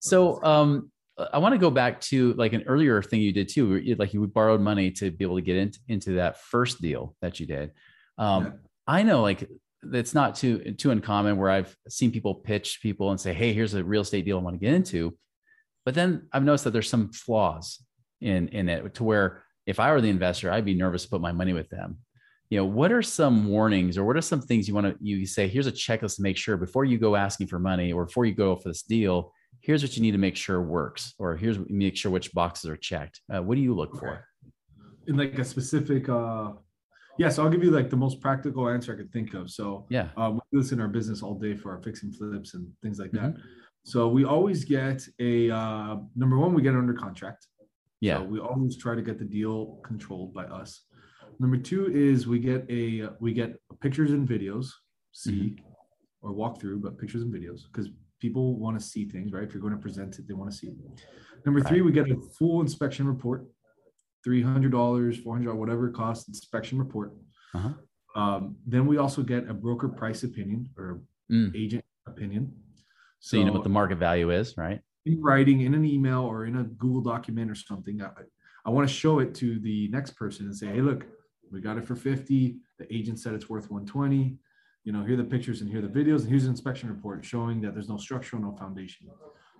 so, 0.00 0.42
um, 0.42 0.90
I 1.32 1.38
want 1.38 1.54
to 1.54 1.58
go 1.58 1.70
back 1.70 2.00
to 2.02 2.32
like 2.34 2.52
an 2.52 2.64
earlier 2.66 3.02
thing 3.02 3.20
you 3.20 3.32
did 3.32 3.48
too. 3.48 3.94
Like 3.98 4.14
you 4.14 4.26
borrowed 4.26 4.60
money 4.60 4.90
to 4.92 5.10
be 5.10 5.24
able 5.24 5.36
to 5.36 5.42
get 5.42 5.56
into 5.56 5.78
into 5.88 6.16
that 6.16 6.40
first 6.40 6.80
deal 6.80 7.14
that 7.20 7.40
you 7.40 7.46
did. 7.46 7.72
Um, 8.18 8.44
yeah. 8.44 8.50
I 8.86 9.02
know, 9.02 9.22
like 9.22 9.48
it's 9.92 10.14
not 10.14 10.36
too 10.36 10.72
too 10.72 10.90
uncommon 10.90 11.36
where 11.36 11.50
I've 11.50 11.76
seen 11.88 12.10
people 12.10 12.36
pitch 12.36 12.80
people 12.82 13.10
and 13.10 13.20
say, 13.20 13.34
"Hey, 13.34 13.52
here's 13.52 13.74
a 13.74 13.84
real 13.84 14.02
estate 14.02 14.24
deal 14.24 14.38
I 14.38 14.42
want 14.42 14.54
to 14.54 14.64
get 14.64 14.74
into," 14.74 15.16
but 15.84 15.94
then 15.94 16.28
I've 16.32 16.44
noticed 16.44 16.64
that 16.64 16.70
there's 16.70 16.88
some 16.88 17.12
flaws 17.12 17.82
in 18.22 18.48
in 18.48 18.68
it 18.68 18.94
to 18.94 19.04
where 19.04 19.42
if 19.66 19.78
I 19.78 19.92
were 19.92 20.00
the 20.00 20.10
investor, 20.10 20.50
I'd 20.50 20.64
be 20.64 20.74
nervous 20.74 21.04
to 21.04 21.10
put 21.10 21.20
my 21.20 21.32
money 21.32 21.52
with 21.52 21.68
them. 21.70 21.98
You 22.50 22.58
know, 22.58 22.66
what 22.66 22.92
are 22.92 23.02
some 23.02 23.48
warnings 23.48 23.96
or 23.96 24.04
what 24.04 24.16
are 24.16 24.22
some 24.22 24.42
things 24.42 24.68
you 24.68 24.74
want 24.74 24.86
to 24.86 24.96
you 25.00 25.26
say? 25.26 25.48
Here's 25.48 25.66
a 25.66 25.72
checklist 25.72 26.16
to 26.16 26.22
make 26.22 26.36
sure 26.36 26.56
before 26.56 26.84
you 26.84 26.98
go 26.98 27.16
asking 27.16 27.46
for 27.46 27.58
money 27.58 27.92
or 27.92 28.04
before 28.04 28.26
you 28.26 28.34
go 28.34 28.56
for 28.56 28.68
this 28.68 28.82
deal. 28.82 29.32
Here's 29.60 29.82
what 29.82 29.96
you 29.96 30.02
need 30.02 30.10
to 30.10 30.18
make 30.18 30.36
sure 30.36 30.60
works, 30.60 31.14
or 31.18 31.36
here's 31.36 31.58
make 31.68 31.96
sure 31.96 32.10
which 32.10 32.32
boxes 32.32 32.68
are 32.68 32.76
checked. 32.76 33.20
Uh, 33.32 33.42
what 33.42 33.54
do 33.54 33.60
you 33.60 33.74
look 33.74 33.96
for? 33.98 34.26
In 35.06 35.16
like 35.16 35.38
a 35.38 35.44
specific 35.44 36.08
uh 36.08 36.52
yeah, 37.18 37.28
so 37.28 37.44
I'll 37.44 37.50
give 37.50 37.62
you 37.62 37.70
like 37.70 37.90
the 37.90 37.96
most 37.96 38.20
practical 38.20 38.68
answer 38.68 38.92
I 38.92 38.96
could 38.96 39.12
think 39.12 39.34
of. 39.34 39.50
So 39.50 39.86
yeah, 39.90 40.08
um, 40.16 40.34
we 40.34 40.40
do 40.52 40.62
this 40.62 40.72
in 40.72 40.80
our 40.80 40.88
business 40.88 41.22
all 41.22 41.34
day 41.34 41.54
for 41.54 41.70
our 41.72 41.82
fixing 41.82 42.10
flips 42.10 42.54
and 42.54 42.66
things 42.82 42.98
like 42.98 43.12
that. 43.12 43.34
Mm-hmm. 43.34 43.40
So 43.84 44.08
we 44.08 44.24
always 44.24 44.64
get 44.64 45.06
a 45.18 45.50
uh, 45.50 45.96
number 46.16 46.38
one, 46.38 46.54
we 46.54 46.62
get 46.62 46.74
under 46.74 46.94
contract. 46.94 47.46
Yeah, 48.02 48.18
so 48.18 48.24
we 48.24 48.40
always 48.40 48.76
try 48.76 48.96
to 48.96 49.00
get 49.00 49.18
the 49.18 49.24
deal 49.24 49.78
controlled 49.84 50.34
by 50.34 50.44
us. 50.46 50.82
Number 51.38 51.56
two 51.56 51.86
is 51.86 52.26
we 52.26 52.40
get 52.40 52.66
a 52.68 53.10
we 53.20 53.32
get 53.32 53.54
pictures 53.80 54.10
and 54.10 54.28
videos, 54.28 54.66
see 55.12 55.54
mm-hmm. 55.54 56.26
or 56.26 56.32
walk 56.32 56.60
through, 56.60 56.80
but 56.80 56.98
pictures 56.98 57.22
and 57.22 57.32
videos 57.32 57.60
because 57.70 57.90
people 58.18 58.58
want 58.58 58.78
to 58.78 58.84
see 58.84 59.04
things, 59.04 59.32
right? 59.32 59.44
If 59.44 59.54
you're 59.54 59.62
going 59.62 59.76
to 59.76 59.80
present 59.80 60.18
it, 60.18 60.26
they 60.26 60.34
want 60.34 60.50
to 60.50 60.56
see 60.56 60.66
it. 60.66 60.74
Number 61.46 61.60
right. 61.60 61.68
three, 61.68 61.82
we 61.82 61.92
get 61.92 62.10
a 62.10 62.16
full 62.36 62.60
inspection 62.60 63.06
report 63.06 63.46
$300, 64.26 65.22
400, 65.22 65.54
whatever 65.54 65.88
it 65.88 65.94
costs, 65.94 66.28
inspection 66.28 66.78
report. 66.78 67.12
Uh-huh. 67.54 67.70
Um, 68.20 68.56
then 68.66 68.86
we 68.86 68.98
also 68.98 69.22
get 69.22 69.48
a 69.48 69.54
broker 69.54 69.88
price 69.88 70.22
opinion 70.22 70.68
or 70.76 71.02
mm. 71.30 71.54
agent 71.56 71.84
opinion. 72.06 72.52
So, 73.20 73.36
so, 73.36 73.36
you 73.38 73.44
know 73.44 73.52
what 73.52 73.62
the 73.62 73.68
market 73.68 73.98
value 73.98 74.30
is, 74.30 74.56
right? 74.56 74.80
In 75.04 75.20
writing, 75.20 75.62
in 75.62 75.74
an 75.74 75.84
email, 75.84 76.20
or 76.20 76.46
in 76.46 76.56
a 76.56 76.64
Google 76.64 77.00
document 77.00 77.50
or 77.50 77.54
something. 77.54 78.00
I, 78.02 78.10
I 78.64 78.70
want 78.70 78.88
to 78.88 78.94
show 78.94 79.18
it 79.18 79.34
to 79.36 79.58
the 79.58 79.88
next 79.88 80.12
person 80.12 80.46
and 80.46 80.56
say, 80.56 80.68
hey, 80.68 80.80
look, 80.80 81.04
we 81.50 81.60
got 81.60 81.76
it 81.76 81.84
for 81.84 81.96
50. 81.96 82.56
The 82.78 82.94
agent 82.94 83.18
said 83.18 83.34
it's 83.34 83.48
worth 83.48 83.70
120. 83.70 84.36
You 84.84 84.92
know, 84.92 85.04
here 85.04 85.14
are 85.14 85.16
the 85.16 85.24
pictures 85.24 85.60
and 85.60 85.70
here 85.70 85.78
are 85.78 85.86
the 85.86 85.88
videos, 85.88 86.20
and 86.20 86.28
here's 86.28 86.44
an 86.44 86.50
inspection 86.50 86.88
report 86.88 87.24
showing 87.24 87.60
that 87.62 87.74
there's 87.74 87.88
no 87.88 87.98
structural, 87.98 88.42
no 88.42 88.52
foundation. 88.52 89.08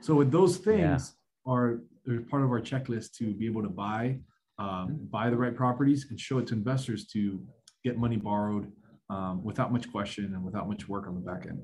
So 0.01 0.15
with 0.15 0.33
those 0.33 0.57
things 0.57 1.15
yeah. 1.47 1.53
are 1.53 1.81
part 2.29 2.43
of 2.43 2.51
our 2.51 2.61
checklist 2.61 3.17
to 3.19 3.33
be 3.33 3.47
able 3.47 3.63
to 3.63 3.69
buy 3.69 4.19
um, 4.59 5.09
buy 5.11 5.31
the 5.31 5.37
right 5.37 5.55
properties 5.55 6.07
and 6.11 6.19
show 6.19 6.39
it 6.39 6.47
to 6.49 6.55
investors 6.55 7.07
to 7.09 7.41
get 7.85 7.99
money 7.99 8.17
borrowed 8.17 8.71
um, 9.11 9.43
without 9.43 9.73
much 9.73 9.91
question 9.91 10.27
and 10.35 10.45
without 10.45 10.69
much 10.69 10.89
work 10.89 11.07
on 11.07 11.15
the 11.15 11.21
back 11.21 11.47
end. 11.47 11.61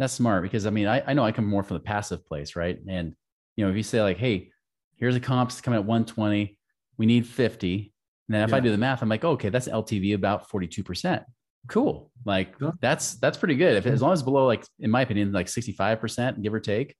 That's 0.00 0.12
smart 0.12 0.42
because 0.42 0.66
I 0.66 0.70
mean, 0.70 0.88
I, 0.88 1.02
I 1.06 1.12
know 1.12 1.24
I 1.24 1.30
come 1.30 1.46
more 1.46 1.62
from 1.62 1.76
the 1.76 1.82
passive 1.82 2.26
place, 2.26 2.56
right? 2.56 2.78
And, 2.88 3.14
you 3.54 3.64
know, 3.64 3.70
if 3.70 3.76
you 3.76 3.84
say 3.84 4.02
like, 4.02 4.16
hey, 4.16 4.50
here's 4.96 5.14
a 5.14 5.20
comps 5.20 5.60
coming 5.60 5.78
at 5.78 5.86
120, 5.86 6.58
we 6.98 7.06
need 7.06 7.26
50. 7.26 7.92
And 8.28 8.34
then 8.34 8.42
if 8.42 8.50
yeah. 8.50 8.56
I 8.56 8.60
do 8.60 8.70
the 8.70 8.78
math, 8.78 9.02
I'm 9.02 9.08
like, 9.08 9.24
oh, 9.24 9.32
okay, 9.32 9.50
that's 9.50 9.68
LTV 9.68 10.14
about 10.14 10.48
42%. 10.48 11.24
Cool. 11.68 12.10
Like 12.24 12.54
yeah. 12.60 12.72
that's, 12.80 13.14
that's 13.14 13.38
pretty 13.38 13.54
good. 13.54 13.76
If 13.76 13.86
as 13.86 14.02
long 14.02 14.12
as 14.12 14.22
below, 14.22 14.46
like, 14.46 14.64
in 14.80 14.90
my 14.90 15.02
opinion, 15.02 15.30
like 15.30 15.46
65%, 15.46 16.42
give 16.42 16.54
or 16.54 16.60
take, 16.60 16.96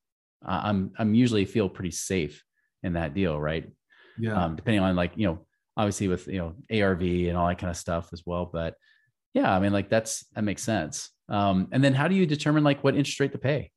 uh, 0.47 0.61
I'm, 0.63 0.93
I'm 0.97 1.15
usually 1.15 1.45
feel 1.45 1.69
pretty 1.69 1.91
safe 1.91 2.45
in 2.85 2.93
that 2.93 3.15
deal. 3.15 3.41
Right 3.41 3.69
yeah 4.21 4.45
um, 4.45 4.57
depending 4.57 4.83
on 4.83 4.95
like 4.95 5.13
you 5.17 5.27
know 5.27 5.47
obviously 5.77 6.09
with 6.09 6.29
you 6.29 6.39
know 6.39 6.55
arv 6.83 7.03
and 7.03 7.37
all 7.37 7.49
that 7.49 7.59
kind 7.59 7.71
of 7.71 7.77
stuff 7.77 8.11
as 8.13 8.23
well 8.27 8.49
but 8.53 8.75
yeah 9.35 9.55
i 9.55 9.61
mean 9.61 9.73
like 9.73 9.89
that's 9.89 10.25
that 10.35 10.45
makes 10.45 10.63
sense 10.63 11.11
um, 11.29 11.69
and 11.71 11.85
then 11.85 11.95
how 11.95 12.09
do 12.09 12.17
you 12.17 12.27
determine 12.27 12.65
like 12.65 12.83
what 12.83 12.97
interest 12.97 13.21
rate 13.21 13.33
to 13.33 13.39
pay 13.39 13.71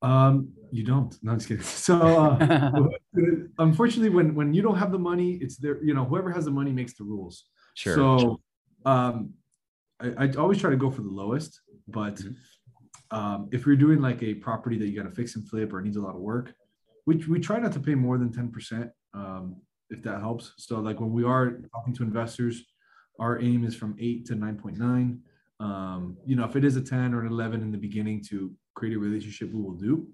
um, 0.00 0.50
you 0.70 0.84
don't. 0.84 1.16
No, 1.22 1.32
I'm 1.32 1.38
just 1.38 1.48
kidding. 1.48 1.64
So, 1.88 1.98
uh, 1.98 2.88
unfortunately, 3.58 4.10
when 4.10 4.34
when 4.34 4.52
you 4.52 4.60
don't 4.60 4.76
have 4.76 4.92
the 4.92 4.98
money, 4.98 5.38
it's 5.40 5.56
there. 5.56 5.82
You 5.82 5.94
know, 5.94 6.04
whoever 6.04 6.30
has 6.30 6.44
the 6.44 6.50
money 6.50 6.72
makes 6.72 6.92
the 6.92 7.04
rules. 7.04 7.44
Sure. 7.74 7.94
So, 7.94 8.40
um, 8.84 9.32
I, 9.98 10.26
I 10.26 10.32
always 10.36 10.60
try 10.60 10.68
to 10.68 10.76
go 10.76 10.90
for 10.90 11.00
the 11.00 11.08
lowest. 11.08 11.58
But 11.88 12.16
mm-hmm. 12.16 13.16
um, 13.16 13.48
if 13.50 13.64
you're 13.64 13.76
doing 13.76 14.02
like 14.02 14.22
a 14.22 14.34
property 14.34 14.76
that 14.78 14.88
you 14.88 14.96
got 15.00 15.08
to 15.08 15.14
fix 15.14 15.36
and 15.36 15.48
flip 15.48 15.72
or 15.72 15.80
needs 15.80 15.96
a 15.96 16.02
lot 16.02 16.14
of 16.14 16.20
work, 16.20 16.52
we, 17.06 17.16
we 17.28 17.40
try 17.40 17.58
not 17.58 17.72
to 17.72 17.80
pay 17.80 17.94
more 17.94 18.18
than 18.18 18.30
10% 18.30 18.90
um, 19.14 19.56
if 19.90 20.02
that 20.02 20.20
helps 20.20 20.52
so 20.56 20.80
like 20.80 20.98
when 20.98 21.12
we 21.12 21.24
are 21.24 21.60
talking 21.74 21.94
to 21.94 22.02
investors 22.02 22.64
our 23.18 23.40
aim 23.40 23.64
is 23.64 23.74
from 23.74 23.96
8 23.98 24.26
to 24.26 24.34
9.9 24.34 25.18
um, 25.60 26.16
you 26.24 26.36
know 26.36 26.44
if 26.44 26.56
it 26.56 26.64
is 26.64 26.76
a 26.76 26.80
10 26.80 27.14
or 27.14 27.20
an 27.20 27.32
11 27.32 27.62
in 27.62 27.70
the 27.70 27.78
beginning 27.78 28.22
to 28.30 28.52
create 28.74 28.96
a 28.96 28.98
relationship 28.98 29.52
we 29.52 29.60
will 29.60 29.76
do 29.76 30.06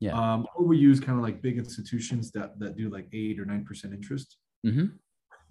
yeah 0.00 0.12
um, 0.12 0.46
or 0.54 0.64
we 0.64 0.78
use 0.78 1.00
kind 1.00 1.18
of 1.18 1.24
like 1.24 1.42
big 1.42 1.58
institutions 1.58 2.30
that 2.32 2.58
that 2.58 2.76
do 2.76 2.90
like 2.90 3.08
8 3.12 3.40
or 3.40 3.44
9% 3.44 3.84
interest 3.92 4.36
mm-hmm. 4.66 4.86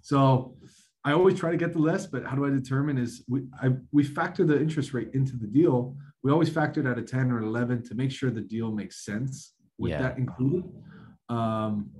so 0.00 0.56
i 1.04 1.12
always 1.12 1.38
try 1.38 1.50
to 1.50 1.56
get 1.56 1.72
the 1.72 1.78
less 1.78 2.06
but 2.06 2.24
how 2.24 2.34
do 2.34 2.44
i 2.46 2.50
determine 2.50 2.98
is 2.98 3.24
we 3.28 3.42
I, 3.62 3.70
we 3.92 4.04
factor 4.04 4.44
the 4.44 4.58
interest 4.58 4.92
rate 4.92 5.10
into 5.14 5.36
the 5.36 5.46
deal 5.46 5.96
we 6.26 6.32
always 6.32 6.48
factor 6.48 6.80
it 6.80 6.86
at 6.86 6.98
a 6.98 7.02
10 7.02 7.30
or 7.30 7.40
11 7.40 7.84
to 7.84 7.94
make 7.94 8.10
sure 8.10 8.32
the 8.32 8.40
deal 8.40 8.72
makes 8.72 9.04
sense 9.04 9.52
with 9.78 9.92
yeah. 9.92 10.02
that 10.02 10.18
included. 10.18 10.64
Um, 11.28 11.90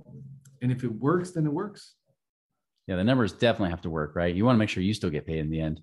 and 0.61 0.69
if 0.69 0.83
it 0.83 0.91
works, 0.91 1.31
then 1.31 1.45
it 1.45 1.53
works. 1.53 1.95
Yeah, 2.87 2.95
the 2.95 3.03
numbers 3.03 3.33
definitely 3.33 3.71
have 3.71 3.81
to 3.81 3.89
work, 3.89 4.15
right? 4.15 4.33
You 4.33 4.45
want 4.45 4.55
to 4.55 4.59
make 4.59 4.69
sure 4.69 4.81
you 4.81 4.93
still 4.93 5.09
get 5.09 5.25
paid 5.25 5.39
in 5.39 5.49
the 5.49 5.59
end. 5.59 5.81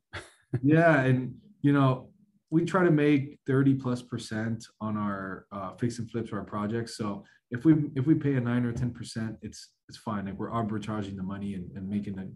yeah, 0.62 1.00
and 1.04 1.34
you 1.62 1.72
know, 1.72 2.08
we 2.50 2.64
try 2.64 2.84
to 2.84 2.90
make 2.90 3.38
30 3.46 3.74
plus 3.74 4.02
percent 4.02 4.64
on 4.80 4.96
our 4.96 5.46
uh, 5.52 5.72
fix 5.74 5.98
and 5.98 6.10
flips 6.10 6.32
or 6.32 6.38
our 6.38 6.44
projects. 6.44 6.96
So 6.96 7.24
if 7.50 7.64
we 7.64 7.74
if 7.94 8.06
we 8.06 8.14
pay 8.14 8.34
a 8.34 8.40
nine 8.40 8.64
or 8.64 8.72
10 8.72 8.92
percent, 8.92 9.36
it's 9.42 9.70
it's 9.88 9.98
fine. 9.98 10.26
Like 10.26 10.38
we're 10.38 10.50
arbitraging 10.50 11.16
the 11.16 11.22
money 11.22 11.54
and, 11.54 11.70
and 11.76 11.88
making 11.88 12.18
it. 12.18 12.28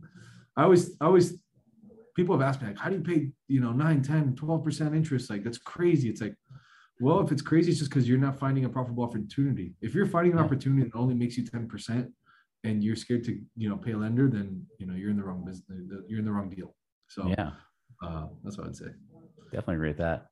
I 0.57 0.65
always 0.65 0.97
I 1.01 1.07
always 1.07 1.41
people 2.15 2.39
have 2.39 2.47
asked 2.47 2.61
me 2.61 2.69
like, 2.69 2.79
how 2.79 2.91
do 2.91 2.97
you 2.97 3.03
pay, 3.03 3.31
you 3.47 3.61
know, 3.61 3.73
9, 3.73 4.03
10, 4.03 4.35
12 4.35 4.65
percent 4.65 4.95
interest? 4.95 5.31
Like 5.31 5.45
that's 5.45 5.59
crazy. 5.59 6.09
It's 6.11 6.21
like 6.21 6.35
well, 7.01 7.21
if 7.21 7.31
it's 7.31 7.43
crazy, 7.43 7.71
it's 7.71 7.79
just 7.79 7.91
because 7.91 8.09
you're 8.09 8.19
not 8.19 8.41
finding 8.41 8.65
a 8.65 8.69
profitable 8.69 9.05
opportunity. 9.05 9.75
If 9.81 9.95
you're 9.95 10.07
finding 10.07 10.33
an 10.33 10.41
opportunity 10.41 10.83
that 10.83 10.99
only 10.99 11.15
makes 11.15 11.37
you 11.37 11.45
10% 11.45 12.11
and 12.65 12.83
you're 12.83 12.97
scared 12.97 13.25
to, 13.25 13.39
you 13.57 13.69
know, 13.69 13.77
pay 13.77 13.93
a 13.93 13.97
lender, 13.97 14.29
then 14.29 14.67
you 14.79 14.87
know 14.87 14.95
you're 14.95 15.11
in 15.11 15.17
the 15.17 15.25
wrong 15.25 15.45
business. 15.45 15.65
You're 16.09 16.19
in 16.19 16.25
the 16.25 16.33
wrong 16.33 16.51
deal. 16.51 16.75
So 17.09 17.29
yeah, 17.29 17.53
uh, 18.03 18.27
that's 18.43 18.59
what 18.59 18.67
I'd 18.67 18.77
say. 18.77 18.87
Definitely 19.53 19.75
agree 19.77 19.89
with 19.89 19.99
that. 19.99 20.27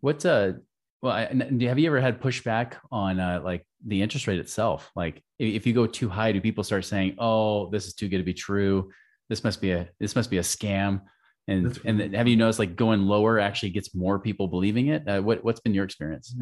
What's 0.00 0.24
uh 0.24 0.54
well, 1.02 1.12
I, 1.12 1.24
have 1.24 1.78
you 1.80 1.86
ever 1.88 2.00
had 2.00 2.20
pushback 2.20 2.74
on 2.92 3.18
uh, 3.18 3.40
like 3.42 3.66
the 3.84 4.00
interest 4.02 4.28
rate 4.28 4.38
itself? 4.38 4.88
Like, 4.94 5.20
if 5.40 5.66
you 5.66 5.72
go 5.72 5.84
too 5.84 6.08
high, 6.08 6.30
do 6.30 6.40
people 6.40 6.62
start 6.62 6.84
saying, 6.84 7.16
"Oh, 7.18 7.68
this 7.70 7.86
is 7.86 7.94
too 7.94 8.08
good 8.08 8.18
to 8.18 8.24
be 8.24 8.34
true. 8.34 8.90
This 9.28 9.42
must 9.42 9.60
be 9.60 9.72
a 9.72 9.88
this 9.98 10.14
must 10.14 10.30
be 10.30 10.38
a 10.38 10.42
scam." 10.42 11.02
And 11.48 11.76
and 11.84 12.14
have 12.14 12.28
you 12.28 12.36
noticed 12.36 12.60
like 12.60 12.76
going 12.76 13.02
lower 13.02 13.40
actually 13.40 13.70
gets 13.70 13.96
more 13.96 14.20
people 14.20 14.46
believing 14.46 14.88
it? 14.88 15.08
Uh, 15.08 15.20
what 15.20 15.42
what's 15.42 15.58
been 15.58 15.74
your 15.74 15.84
experience? 15.84 16.36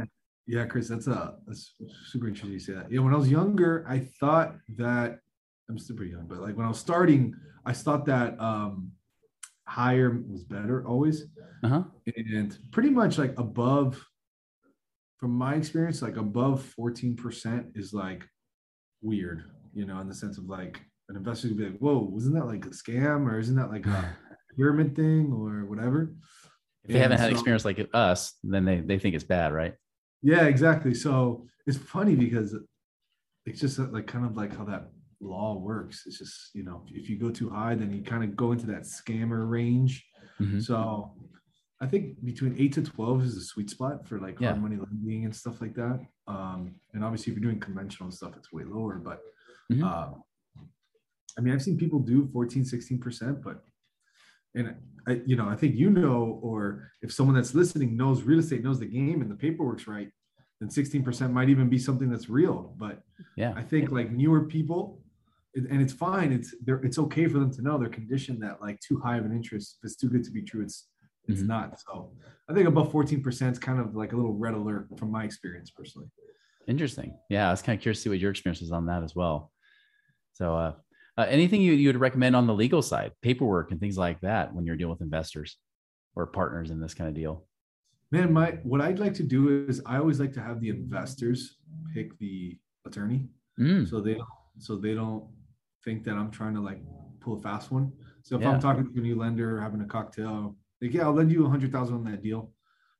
Yeah, 0.46 0.64
Chris, 0.66 0.88
that's 0.88 1.06
a 1.06 1.34
that's 1.46 1.74
super 2.06 2.26
interesting 2.26 2.52
you 2.52 2.58
say 2.58 2.72
that. 2.72 2.90
Yeah, 2.90 3.00
when 3.00 3.14
I 3.14 3.16
was 3.16 3.30
younger, 3.30 3.84
I 3.88 4.00
thought 4.18 4.56
that 4.76 5.18
I'm 5.68 5.78
still 5.78 5.96
pretty 5.96 6.12
young, 6.12 6.26
but 6.26 6.40
like 6.40 6.56
when 6.56 6.66
I 6.66 6.68
was 6.68 6.78
starting, 6.78 7.34
I 7.64 7.72
thought 7.72 8.06
that 8.06 8.40
um 8.40 8.92
higher 9.70 10.20
was 10.28 10.42
better 10.42 10.84
always. 10.86 11.26
Uh-huh. 11.62 11.84
And 12.16 12.58
pretty 12.72 12.90
much 12.90 13.18
like 13.18 13.38
above, 13.38 14.04
from 15.18 15.30
my 15.30 15.54
experience, 15.54 16.02
like 16.02 16.16
above 16.16 16.74
14% 16.78 17.76
is 17.76 17.92
like 17.92 18.24
weird, 19.00 19.44
you 19.72 19.86
know, 19.86 20.00
in 20.00 20.08
the 20.08 20.14
sense 20.14 20.38
of 20.38 20.44
like 20.44 20.80
an 21.08 21.16
investor 21.16 21.48
could 21.48 21.58
be 21.58 21.64
like, 21.66 21.78
whoa, 21.78 21.98
wasn't 21.98 22.34
that 22.34 22.46
like 22.46 22.64
a 22.66 22.70
scam 22.70 23.26
or 23.26 23.38
isn't 23.38 23.54
that 23.54 23.70
like 23.70 23.86
a 23.86 24.16
pyramid 24.56 24.96
thing 24.96 25.32
or 25.32 25.64
whatever. 25.66 26.14
If 26.82 26.88
they 26.88 26.94
and 26.94 27.02
haven't 27.02 27.18
had 27.18 27.30
so, 27.30 27.34
experience 27.34 27.64
like 27.64 27.88
us, 27.94 28.34
then 28.42 28.64
they, 28.64 28.80
they 28.80 28.98
think 28.98 29.14
it's 29.14 29.24
bad, 29.24 29.52
right? 29.52 29.74
Yeah, 30.22 30.44
exactly. 30.46 30.94
So 30.94 31.46
it's 31.66 31.78
funny 31.78 32.14
because 32.14 32.54
it's 33.46 33.60
just 33.60 33.78
like 33.78 34.06
kind 34.06 34.24
of 34.26 34.36
like 34.36 34.56
how 34.56 34.64
that 34.64 34.90
law 35.20 35.58
works. 35.58 36.04
It's 36.06 36.18
just, 36.18 36.50
you 36.54 36.62
know, 36.62 36.84
if 36.88 37.08
you 37.08 37.18
go 37.18 37.30
too 37.30 37.50
high, 37.50 37.74
then 37.74 37.92
you 37.92 38.02
kind 38.02 38.24
of 38.24 38.36
go 38.36 38.52
into 38.52 38.66
that 38.66 38.82
scammer 38.82 39.48
range. 39.48 40.06
Mm-hmm. 40.40 40.60
So 40.60 41.12
I 41.80 41.86
think 41.86 42.22
between 42.24 42.56
eight 42.58 42.74
to 42.74 42.82
twelve 42.82 43.22
is 43.22 43.36
a 43.36 43.40
sweet 43.40 43.70
spot 43.70 44.06
for 44.06 44.18
like 44.18 44.38
Yeah. 44.40 44.50
hard 44.50 44.62
money 44.62 44.76
lending 44.76 45.24
and 45.24 45.34
stuff 45.34 45.60
like 45.60 45.74
that. 45.74 46.00
Um, 46.26 46.74
and 46.92 47.02
obviously, 47.04 47.32
if 47.32 47.38
you're 47.38 47.48
doing 47.50 47.60
conventional 47.60 48.10
stuff, 48.10 48.36
it's 48.36 48.52
way 48.52 48.64
lower. 48.64 48.96
But 48.98 49.22
Mhm. 49.72 49.82
uh, 49.84 50.14
I 51.38 51.40
mean, 51.40 51.54
I've 51.54 51.62
seen 51.62 51.78
people 51.78 51.98
do 52.00 52.28
14, 52.32 52.64
16 52.64 52.98
percent, 52.98 53.42
but 53.42 53.64
and 54.54 54.74
I, 55.06 55.22
you 55.26 55.36
know, 55.36 55.48
I 55.48 55.56
think 55.56 55.76
you 55.76 55.90
know, 55.90 56.38
or 56.42 56.90
if 57.02 57.12
someone 57.12 57.36
that's 57.36 57.54
listening 57.54 57.96
knows 57.96 58.22
real 58.22 58.38
estate, 58.38 58.62
knows 58.62 58.78
the 58.80 58.86
game, 58.86 59.22
and 59.22 59.30
the 59.30 59.34
paperwork's 59.36 59.86
right, 59.86 60.10
then 60.60 60.70
16 60.70 61.02
percent 61.02 61.32
might 61.32 61.48
even 61.48 61.68
be 61.68 61.78
something 61.78 62.10
that's 62.10 62.28
real. 62.28 62.74
But 62.78 63.02
Yeah. 63.36 63.52
I 63.56 63.62
think 63.62 63.90
like 63.90 64.10
newer 64.10 64.44
people, 64.46 65.02
and 65.54 65.80
it's 65.80 65.92
fine. 65.92 66.32
It's 66.32 66.54
they're 66.62 66.80
it's 66.84 66.98
okay 66.98 67.26
for 67.28 67.38
them 67.38 67.50
to 67.52 67.62
know 67.62 67.78
they're 67.78 67.88
conditioned 67.88 68.42
that 68.42 68.60
like 68.60 68.78
too 68.80 68.98
high 69.00 69.16
of 69.16 69.24
an 69.24 69.32
interest, 69.32 69.78
if 69.82 69.86
it's 69.86 69.96
too 69.96 70.08
good 70.10 70.24
to 70.24 70.30
be 70.30 70.42
true, 70.42 70.62
it's 70.62 70.88
it's 71.28 71.42
Mhm. 71.42 71.46
not. 71.46 71.80
So 71.80 72.12
I 72.48 72.54
think 72.54 72.66
above 72.68 72.90
14% 72.92 73.52
is 73.52 73.58
kind 73.58 73.78
of 73.80 73.94
like 73.94 74.12
a 74.12 74.16
little 74.16 74.34
red 74.34 74.54
alert 74.54 74.88
from 74.98 75.10
my 75.10 75.24
experience 75.24 75.70
personally. 75.70 76.08
Interesting. 76.66 77.16
Yeah, 77.30 77.48
I 77.48 77.50
was 77.52 77.62
kind 77.62 77.76
of 77.76 77.82
curious 77.82 77.98
to 77.98 78.02
see 78.04 78.08
what 78.10 78.18
your 78.18 78.30
experience 78.30 78.62
is 78.62 78.72
on 78.72 78.86
that 78.86 79.02
as 79.02 79.14
well. 79.16 79.52
So, 80.32 80.54
uh, 80.54 80.74
uh, 81.20 81.26
anything 81.28 81.60
you, 81.60 81.72
you 81.72 81.88
would 81.88 82.00
recommend 82.00 82.34
on 82.34 82.46
the 82.46 82.54
legal 82.54 82.82
side, 82.82 83.12
paperwork 83.20 83.70
and 83.70 83.80
things 83.80 83.98
like 83.98 84.20
that 84.22 84.54
when 84.54 84.64
you're 84.64 84.76
dealing 84.76 84.92
with 84.92 85.02
investors 85.02 85.58
or 86.16 86.26
partners 86.26 86.70
in 86.70 86.80
this 86.80 86.94
kind 86.94 87.08
of 87.08 87.14
deal? 87.14 87.46
Man, 88.10 88.32
my 88.32 88.52
what 88.62 88.80
I'd 88.80 88.98
like 88.98 89.14
to 89.14 89.22
do 89.22 89.66
is 89.68 89.80
I 89.84 89.98
always 89.98 90.18
like 90.18 90.32
to 90.32 90.40
have 90.40 90.60
the 90.60 90.70
investors 90.70 91.56
pick 91.94 92.18
the 92.18 92.58
attorney 92.86 93.28
Mm, 93.58 93.86
so 93.86 94.00
they 94.00 94.14
don't 94.14 94.28
so 94.58 94.76
they 94.76 94.94
don't 94.94 95.24
think 95.84 96.02
that 96.04 96.14
I'm 96.14 96.30
trying 96.30 96.54
to 96.54 96.60
like 96.60 96.80
pull 97.20 97.38
a 97.38 97.42
fast 97.42 97.70
one. 97.70 97.92
So 98.22 98.36
if 98.36 98.42
Yeah. 98.42 98.52
I'm 98.52 98.60
talking 98.60 98.90
to 98.90 98.98
a 98.98 99.02
new 99.02 99.16
lender, 99.16 99.60
having 99.60 99.82
a 99.82 99.84
cocktail, 99.84 100.56
like 100.80 100.94
yeah, 100.94 101.02
I'll 101.02 101.12
lend 101.12 101.30
you 101.30 101.44
a 101.44 101.50
hundred 101.50 101.70
thousand 101.72 101.96
on 101.96 102.04
that 102.04 102.22
deal. 102.22 102.52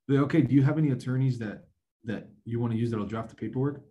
But 0.06 0.18
okay, 0.18 0.42
do 0.42 0.54
you 0.54 0.62
have 0.62 0.76
any 0.76 0.90
attorneys 0.90 1.38
that 1.38 1.64
that 2.04 2.28
you 2.44 2.60
want 2.60 2.72
to 2.74 2.78
use 2.78 2.90
that'll 2.90 3.06
draft 3.06 3.30
the 3.30 3.36
paperwork? 3.36 3.82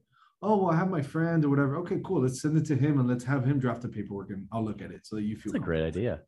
Oh, 0.41 0.57
well, 0.57 0.71
I 0.73 0.77
have 0.77 0.89
my 0.89 1.01
friend 1.01 1.43
or 1.43 1.49
whatever. 1.49 1.75
Okay, 1.77 1.99
cool. 2.03 2.21
Let's 2.21 2.41
send 2.41 2.57
it 2.57 2.65
to 2.67 2.75
him 2.75 2.99
and 2.99 3.09
let's 3.09 3.25
have 3.25 3.43
him 3.43 3.59
draft 3.59 3.81
the 3.81 3.89
paperwork 3.89 4.29
and 4.29 4.47
I'll 4.53 4.63
look 4.63 4.81
at 4.81 4.91
it 4.91 5.05
so 5.05 5.17
that 5.17 5.23
you 5.23 5.35
feel 5.35 5.51
that's 5.51 5.61
a 5.61 5.65
great 5.65 5.83
idea. 5.83 6.21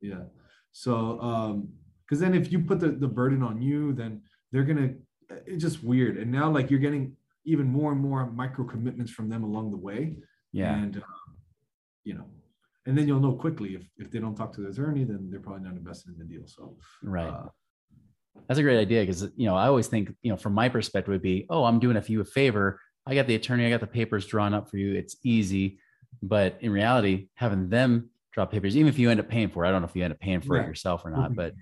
Yeah. 0.00 0.24
So, 0.72 1.20
um, 1.20 1.68
because 2.04 2.20
then 2.20 2.34
if 2.34 2.52
you 2.52 2.58
put 2.60 2.78
the, 2.80 2.90
the 2.90 3.08
burden 3.08 3.42
on 3.42 3.62
you, 3.62 3.94
then 3.94 4.22
they're 4.50 4.64
gonna 4.64 4.90
it's 5.46 5.62
just 5.62 5.82
weird. 5.82 6.18
And 6.18 6.30
now 6.30 6.50
like 6.50 6.70
you're 6.70 6.80
getting 6.80 7.16
even 7.46 7.66
more 7.66 7.92
and 7.92 8.00
more 8.00 8.30
micro 8.30 8.66
commitments 8.66 9.10
from 9.10 9.30
them 9.30 9.44
along 9.44 9.70
the 9.70 9.78
way. 9.78 10.18
Yeah. 10.52 10.74
And 10.74 10.96
um, 10.96 11.36
you 12.04 12.14
know, 12.14 12.26
and 12.84 12.98
then 12.98 13.08
you'll 13.08 13.20
know 13.20 13.32
quickly 13.32 13.74
if 13.76 13.88
if 13.96 14.10
they 14.10 14.18
don't 14.18 14.34
talk 14.34 14.52
to 14.54 14.60
the 14.60 14.68
attorney, 14.68 15.04
then 15.04 15.28
they're 15.30 15.40
probably 15.40 15.62
not 15.62 15.74
invested 15.74 16.12
in 16.12 16.18
the 16.18 16.24
deal. 16.24 16.46
So 16.46 16.76
Right. 17.02 17.28
uh, 17.28 17.46
That's 18.46 18.60
a 18.60 18.62
great 18.62 18.78
idea 18.78 19.02
because 19.02 19.22
you 19.36 19.46
know 19.46 19.54
I 19.56 19.68
always 19.68 19.86
think 19.86 20.14
you 20.20 20.30
know 20.30 20.36
from 20.36 20.52
my 20.52 20.68
perspective 20.68 21.12
would 21.12 21.22
be 21.22 21.46
oh 21.48 21.64
I'm 21.64 21.78
doing 21.78 21.96
a 21.96 22.02
few 22.02 22.20
a 22.20 22.24
favor 22.24 22.78
I 23.06 23.14
got 23.14 23.26
the 23.26 23.34
attorney 23.34 23.66
I 23.66 23.70
got 23.70 23.80
the 23.80 23.86
papers 23.86 24.26
drawn 24.26 24.54
up 24.54 24.70
for 24.70 24.76
you 24.76 24.94
it's 24.94 25.16
easy 25.24 25.78
but 26.22 26.58
in 26.60 26.70
reality 26.70 27.28
having 27.34 27.68
them 27.68 28.10
draw 28.32 28.46
papers 28.46 28.76
even 28.76 28.88
if 28.88 28.98
you 28.98 29.10
end 29.10 29.20
up 29.20 29.28
paying 29.28 29.48
for 29.48 29.64
it 29.64 29.68
I 29.68 29.70
don't 29.72 29.82
know 29.82 29.88
if 29.88 29.96
you 29.96 30.04
end 30.04 30.12
up 30.12 30.20
paying 30.20 30.40
for 30.40 30.56
it 30.56 30.66
yourself 30.66 31.04
or 31.04 31.10
not 31.10 31.32
Mhm. 31.32 31.36
but 31.36 31.54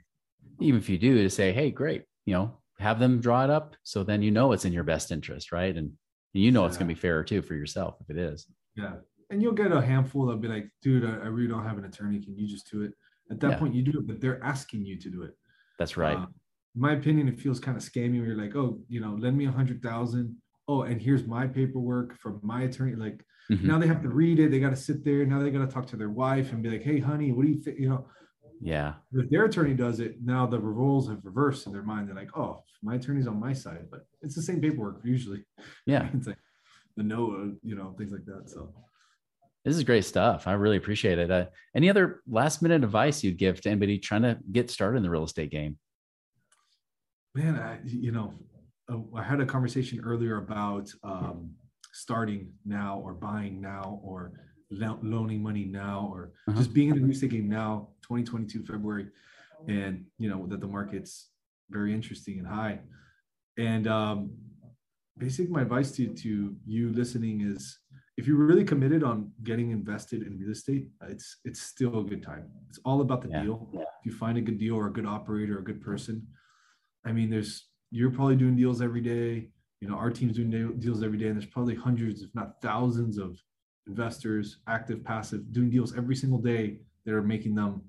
even 0.61 0.79
if 0.81 0.89
you 0.89 0.99
do 0.99 1.23
to 1.23 1.31
say 1.31 1.53
hey 1.53 1.71
great 1.71 2.05
you 2.27 2.35
know 2.35 2.59
have 2.79 2.99
them 2.99 3.21
draw 3.21 3.45
it 3.45 3.51
up 3.51 3.77
so 3.83 4.03
then 4.05 4.23
you 4.23 4.31
know 4.31 4.53
it's 4.53 4.65
in 4.65 4.73
your 4.73 4.85
best 4.85 5.11
interest 5.13 5.53
right 5.53 5.77
and 5.77 5.93
you 6.33 6.51
know 6.53 6.65
it's 6.67 6.77
going 6.77 6.89
to 6.89 6.95
be 6.95 7.01
fairer 7.01 7.25
too 7.25 7.43
for 7.43 7.55
yourself 7.55 7.97
if 8.01 8.11
it 8.11 8.17
is 8.19 8.47
yeah. 8.77 8.95
And 9.31 9.41
you'll 9.43 9.53
get 9.53 9.71
a 9.73 9.81
handful 9.81 10.27
that'll 10.27 10.41
be 10.41 10.49
like, 10.49 10.69
dude, 10.83 11.05
I, 11.05 11.11
I 11.25 11.27
really 11.27 11.47
don't 11.49 11.65
have 11.65 11.79
an 11.79 11.85
attorney. 11.85 12.19
Can 12.21 12.37
you 12.37 12.49
just 12.49 12.69
do 12.71 12.83
it? 12.83 12.93
At 13.31 13.39
that 13.41 13.51
Yeah. 13.53 13.59
point, 13.59 13.75
you 13.75 13.83
do 13.83 13.99
it, 13.99 14.07
but 14.09 14.21
they're 14.21 14.43
asking 14.43 14.85
you 14.85 14.97
to 14.99 15.09
do 15.11 15.23
it. 15.23 15.37
that's 15.79 15.97
right 15.97 16.17
Uh, 16.19 16.27
in 16.75 16.81
my 16.81 16.93
opinion, 16.95 17.29
it 17.29 17.39
feels 17.39 17.61
kind 17.61 17.77
of 17.77 17.83
scammy 17.83 18.19
where 18.19 18.29
you're 18.29 18.37
like, 18.37 18.57
oh, 18.57 18.81
you 18.89 19.01
know, 19.01 19.15
lend 19.15 19.37
me 19.37 19.47
a 19.47 19.51
hundred 19.53 19.83
thousand. 19.83 20.37
Oh, 20.71 20.83
and 20.83 21.03
here's 21.03 21.27
my 21.27 21.49
paperwork 21.49 22.17
from 22.21 22.39
my 22.45 22.63
attorney. 22.63 22.95
Like 22.95 23.25
Mhm. 23.51 23.65
now 23.65 23.79
they 23.81 23.89
have 23.89 24.03
to 24.03 24.09
read 24.09 24.39
it. 24.39 24.53
They 24.53 24.61
got 24.61 24.71
to 24.71 24.77
sit 24.77 25.05
there. 25.05 25.27
Now 25.27 25.41
they 25.41 25.51
got 25.51 25.67
to 25.69 25.75
talk 25.75 25.87
to 25.89 25.97
their 25.97 26.11
wife 26.11 26.53
and 26.53 26.63
be 26.63 26.71
like, 26.71 26.83
hey, 26.83 27.01
honey, 27.01 27.33
what 27.33 27.45
do 27.45 27.51
you 27.51 27.61
think? 27.61 27.81
You 27.81 27.89
know, 27.89 28.07
yeah 28.61 28.95
if 29.13 29.29
their 29.31 29.47
attorney 29.47 29.75
does 29.75 29.99
it, 29.99 30.23
now 30.23 30.47
the 30.47 30.61
roles 30.61 31.09
have 31.09 31.25
reversed 31.25 31.67
in 31.67 31.73
their 31.73 31.83
mind. 31.83 32.07
They're 32.07 32.15
like, 32.15 32.37
oh, 32.39 32.63
my 32.83 32.95
attorney's 32.95 33.27
on 33.27 33.41
my 33.41 33.53
side, 33.53 33.87
but 33.91 34.07
it's 34.23 34.37
the 34.37 34.43
same 34.43 34.61
paperwork 34.61 35.01
usually. 35.03 35.45
yeah 35.87 36.09
It's 36.15 36.29
like 36.29 36.39
the 36.97 37.03
no, 37.03 37.57
you 37.65 37.75
know, 37.75 37.89
things 37.99 38.13
like 38.13 38.27
that. 38.27 38.49
So 38.49 38.73
This 39.65 39.77
is 39.77 39.83
great 39.83 40.05
stuff. 40.05 40.47
I 40.47 40.53
really 40.53 40.77
appreciate 40.77 41.19
it. 41.19 41.31
Uh, 41.33 41.47
any 41.75 41.91
other 41.91 42.23
last 42.29 42.63
minute 42.63 42.85
advice 42.85 43.25
you'd 43.25 43.39
give 43.39 43.61
to 43.63 43.71
anybody 43.71 43.99
trying 43.99 44.23
to 44.23 44.39
get 44.53 44.71
started 44.71 44.99
in 44.99 45.03
the 45.03 45.11
real 45.11 45.25
estate 45.25 45.51
game? 45.51 45.79
man 47.35 47.57
I, 47.57 47.79
you 47.85 48.13
know 48.13 48.35
i 49.17 49.23
had 49.23 49.41
a 49.41 49.47
conversation 49.47 50.01
earlier 50.05 50.37
about 50.39 50.91
um, 51.03 51.51
starting 51.93 52.53
now 52.65 53.01
or 53.05 53.13
buying 53.15 53.61
now 53.61 54.01
or 54.05 54.33
lo- 54.71 54.99
loaning 55.03 55.43
money 55.43 55.65
now 55.65 56.09
or 56.13 56.33
Uh-huh. 56.49 56.59
just 56.59 56.73
being 56.73 56.89
in 56.91 56.97
the 56.97 57.03
real 57.03 57.13
estate 57.17 57.31
game 57.31 57.49
now 57.49 57.89
2022 58.03 58.65
february 58.65 59.07
and 59.69 60.05
you 60.19 60.29
know 60.31 60.47
that 60.51 60.61
the 60.61 60.67
market's 60.79 61.13
very 61.71 61.93
interesting 61.99 62.39
and 62.41 62.49
high 62.49 62.77
and 63.59 63.87
um, 63.87 64.19
basically 65.19 65.53
my 65.53 65.63
advice 65.63 65.91
to, 65.97 66.03
to 66.23 66.31
you 66.67 66.91
listening 67.01 67.37
is 67.53 67.79
if 68.17 68.27
you're 68.27 68.37
really 68.53 68.65
committed 68.65 69.03
on 69.11 69.31
getting 69.45 69.71
invested 69.71 70.23
in 70.27 70.39
real 70.39 70.51
estate 70.59 70.85
it's 71.15 71.29
it's 71.45 71.61
still 71.73 72.01
a 72.01 72.05
good 72.13 72.23
time 72.23 72.45
it's 72.69 72.81
all 72.89 73.01
about 73.07 73.21
the 73.23 73.29
Yeah. 73.29 73.43
deal 73.43 73.57
if 73.99 74.03
you 74.07 74.13
find 74.25 74.37
a 74.39 74.45
good 74.49 74.59
deal 74.65 74.75
or 74.81 74.87
a 74.89 74.93
good 74.99 75.07
operator 75.07 75.57
or 75.57 75.61
a 75.61 75.69
good 75.71 75.81
person 75.91 76.17
I 77.09 77.13
mean, 77.13 77.31
there's 77.31 77.53
you're 77.91 78.11
probably 78.11 78.37
doing 78.37 78.57
deals 78.57 78.81
every 78.81 79.01
day. 79.01 79.49
You 79.81 79.89
know, 79.89 79.97
our 79.97 80.11
team's 80.11 80.37
doing 80.37 80.79
deals 80.79 81.03
every 81.03 81.19
day, 81.19 81.29
and 81.29 81.37
there's 81.41 81.51
probably 81.51 81.75
hundreds, 81.75 82.23
if 82.23 82.35
not 82.35 82.61
thousands, 82.61 83.19
of 83.19 83.43
investors, 83.87 84.59
active, 84.69 85.03
passive, 85.05 85.53
doing 85.53 85.71
deals 85.71 85.97
every 85.97 86.15
single 86.15 86.39
day 86.39 86.79
that 87.05 87.15
are 87.15 87.23
making 87.23 87.55
them 87.55 87.83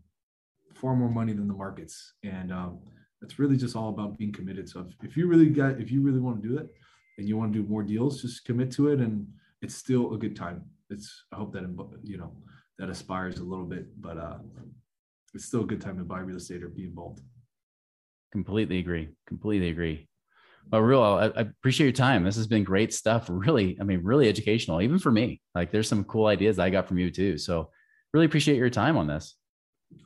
far 0.74 0.96
more 0.96 1.10
money 1.10 1.34
than 1.34 1.48
the 1.48 1.54
markets. 1.54 2.14
And 2.24 2.52
um, 2.52 2.80
it's 3.22 3.40
really 3.40 3.58
just 3.58 3.76
all 3.76 3.90
about 3.90 4.18
being 4.18 4.32
committed. 4.32 4.70
So 4.70 4.80
if, 4.80 5.10
if 5.10 5.18
you 5.18 5.28
really 5.28 5.50
got, 5.50 5.80
if 5.82 5.92
you 5.92 6.02
really 6.02 6.20
want 6.20 6.42
to 6.42 6.48
do 6.48 6.58
it, 6.58 6.70
and 7.18 7.28
you 7.28 7.38
want 7.38 7.54
to 7.54 7.62
do 7.62 7.68
more 7.68 7.84
deals, 7.84 8.22
just 8.22 8.46
commit 8.46 8.72
to 8.72 8.90
it, 8.90 9.00
and 9.00 9.28
it's 9.62 9.76
still 9.76 10.14
a 10.14 10.18
good 10.18 10.36
time. 10.36 10.64
It's 10.90 11.26
I 11.32 11.36
hope 11.36 11.54
that 11.54 11.64
you 12.04 12.18
know 12.18 12.32
that 12.80 12.90
aspires 12.90 13.38
a 13.38 13.44
little 13.44 13.66
bit, 13.66 13.86
but 14.02 14.18
uh, 14.18 14.38
it's 15.34 15.46
still 15.46 15.62
a 15.62 15.68
good 15.68 15.82
time 15.82 15.98
to 15.98 16.04
buy 16.04 16.20
real 16.20 16.38
estate 16.38 16.64
or 16.64 16.70
be 16.70 16.86
involved. 16.86 17.22
Completely 18.32 18.80
agree. 18.80 19.10
Completely 19.28 19.70
agree. 19.70 20.08
Well, 20.72 20.82
Raul, 20.82 21.20
I, 21.20 21.40
I 21.40 21.42
appreciate 21.42 21.88
your 21.88 21.94
time. 21.94 22.24
This 22.24 22.36
has 22.36 22.48
been 22.48 22.64
great 22.64 22.94
stuff. 22.94 23.26
Really, 23.30 23.78
I 23.80 23.84
mean, 23.84 24.02
really 24.04 24.30
educational, 24.30 24.82
even 24.82 25.00
for 25.00 25.12
me. 25.12 25.42
Like, 25.54 25.72
there's 25.72 25.90
some 25.90 26.04
cool 26.06 26.28
ideas 26.28 26.60
I 26.60 26.70
got 26.70 26.88
from 26.88 26.98
you 26.98 27.12
too. 27.12 27.38
So, 27.38 27.70
really 28.14 28.26
appreciate 28.26 28.58
your 28.58 28.70
time 28.70 28.98
on 28.98 29.08
this. 29.08 29.36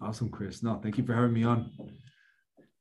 Awesome, 0.02 0.30
Chris. 0.30 0.64
No, 0.64 0.80
thank 0.82 0.98
you 0.98 1.06
for 1.06 1.14
having 1.14 1.34
me 1.34 1.44
on. 1.44 1.72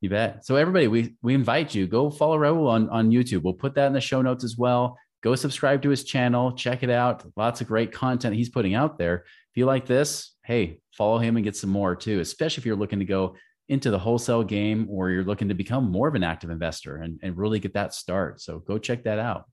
You 0.00 0.08
bet. 0.08 0.46
So, 0.46 0.56
everybody, 0.56 0.88
we 0.88 1.16
we 1.22 1.34
invite 1.34 1.74
you 1.74 1.86
go 1.86 2.10
follow 2.10 2.38
Raul 2.38 2.68
on 2.68 2.88
on 2.88 3.10
YouTube. 3.10 3.42
We'll 3.42 3.54
put 3.54 3.74
that 3.74 3.86
in 3.86 3.92
the 3.92 4.00
show 4.00 4.22
notes 4.22 4.44
as 4.44 4.56
well. 4.56 4.96
Go 5.22 5.34
subscribe 5.34 5.82
to 5.82 5.90
his 5.90 6.04
channel. 6.04 6.52
Check 6.52 6.82
it 6.82 6.90
out. 6.90 7.24
Lots 7.36 7.60
of 7.60 7.66
great 7.66 7.92
content 7.92 8.36
he's 8.36 8.50
putting 8.50 8.74
out 8.74 8.98
there. 8.98 9.24
If 9.50 9.56
you 9.56 9.66
like 9.66 9.86
this, 9.86 10.34
hey, 10.44 10.80
follow 10.92 11.18
him 11.18 11.36
and 11.36 11.44
get 11.44 11.56
some 11.56 11.70
more 11.70 11.96
too. 11.96 12.20
Especially 12.20 12.60
if 12.60 12.66
you're 12.66 12.76
looking 12.76 12.98
to 12.98 13.04
go 13.04 13.36
into 13.68 13.90
the 13.90 13.98
wholesale 13.98 14.44
game 14.44 14.86
or 14.90 15.10
you're 15.10 15.24
looking 15.24 15.48
to 15.48 15.54
become 15.54 15.90
more 15.90 16.08
of 16.08 16.14
an 16.14 16.22
active 16.22 16.50
investor 16.50 16.96
and, 16.96 17.18
and 17.22 17.36
really 17.36 17.58
get 17.58 17.74
that 17.74 17.94
start. 17.94 18.40
So 18.40 18.58
go 18.58 18.78
check 18.78 19.04
that 19.04 19.18
out. 19.18 19.44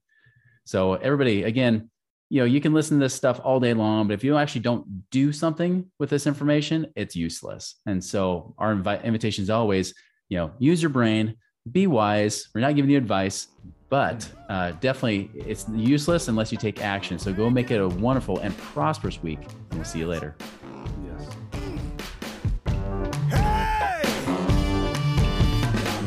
So 0.64 0.94
everybody, 0.94 1.44
again, 1.44 1.90
you 2.28 2.40
know, 2.40 2.46
you 2.46 2.60
can 2.60 2.72
listen 2.72 2.98
to 2.98 3.04
this 3.04 3.14
stuff 3.14 3.40
all 3.44 3.60
day 3.60 3.74
long, 3.74 4.08
but 4.08 4.14
if 4.14 4.24
you 4.24 4.36
actually 4.38 4.62
don't 4.62 5.10
do 5.10 5.32
something 5.32 5.90
with 5.98 6.08
this 6.08 6.26
information, 6.26 6.86
it's 6.96 7.14
useless. 7.14 7.76
And 7.86 8.02
so 8.02 8.54
our 8.58 8.74
invi- 8.74 9.02
invitation 9.04 9.42
is 9.42 9.50
always, 9.50 9.94
you 10.28 10.38
know, 10.38 10.50
use 10.58 10.80
your 10.80 10.88
brain, 10.88 11.36
be 11.70 11.86
wise. 11.86 12.48
We're 12.54 12.62
not 12.62 12.74
giving 12.74 12.90
you 12.90 12.96
advice, 12.96 13.48
but 13.90 14.26
uh, 14.48 14.72
definitely 14.80 15.30
it's 15.34 15.66
useless 15.74 16.28
unless 16.28 16.50
you 16.50 16.56
take 16.56 16.82
action. 16.82 17.18
So 17.18 17.34
go 17.34 17.50
make 17.50 17.70
it 17.70 17.80
a 17.80 17.88
wonderful 17.88 18.38
and 18.38 18.56
prosperous 18.56 19.22
week. 19.22 19.40
And 19.42 19.74
we'll 19.74 19.84
see 19.84 19.98
you 19.98 20.06
later. 20.06 20.34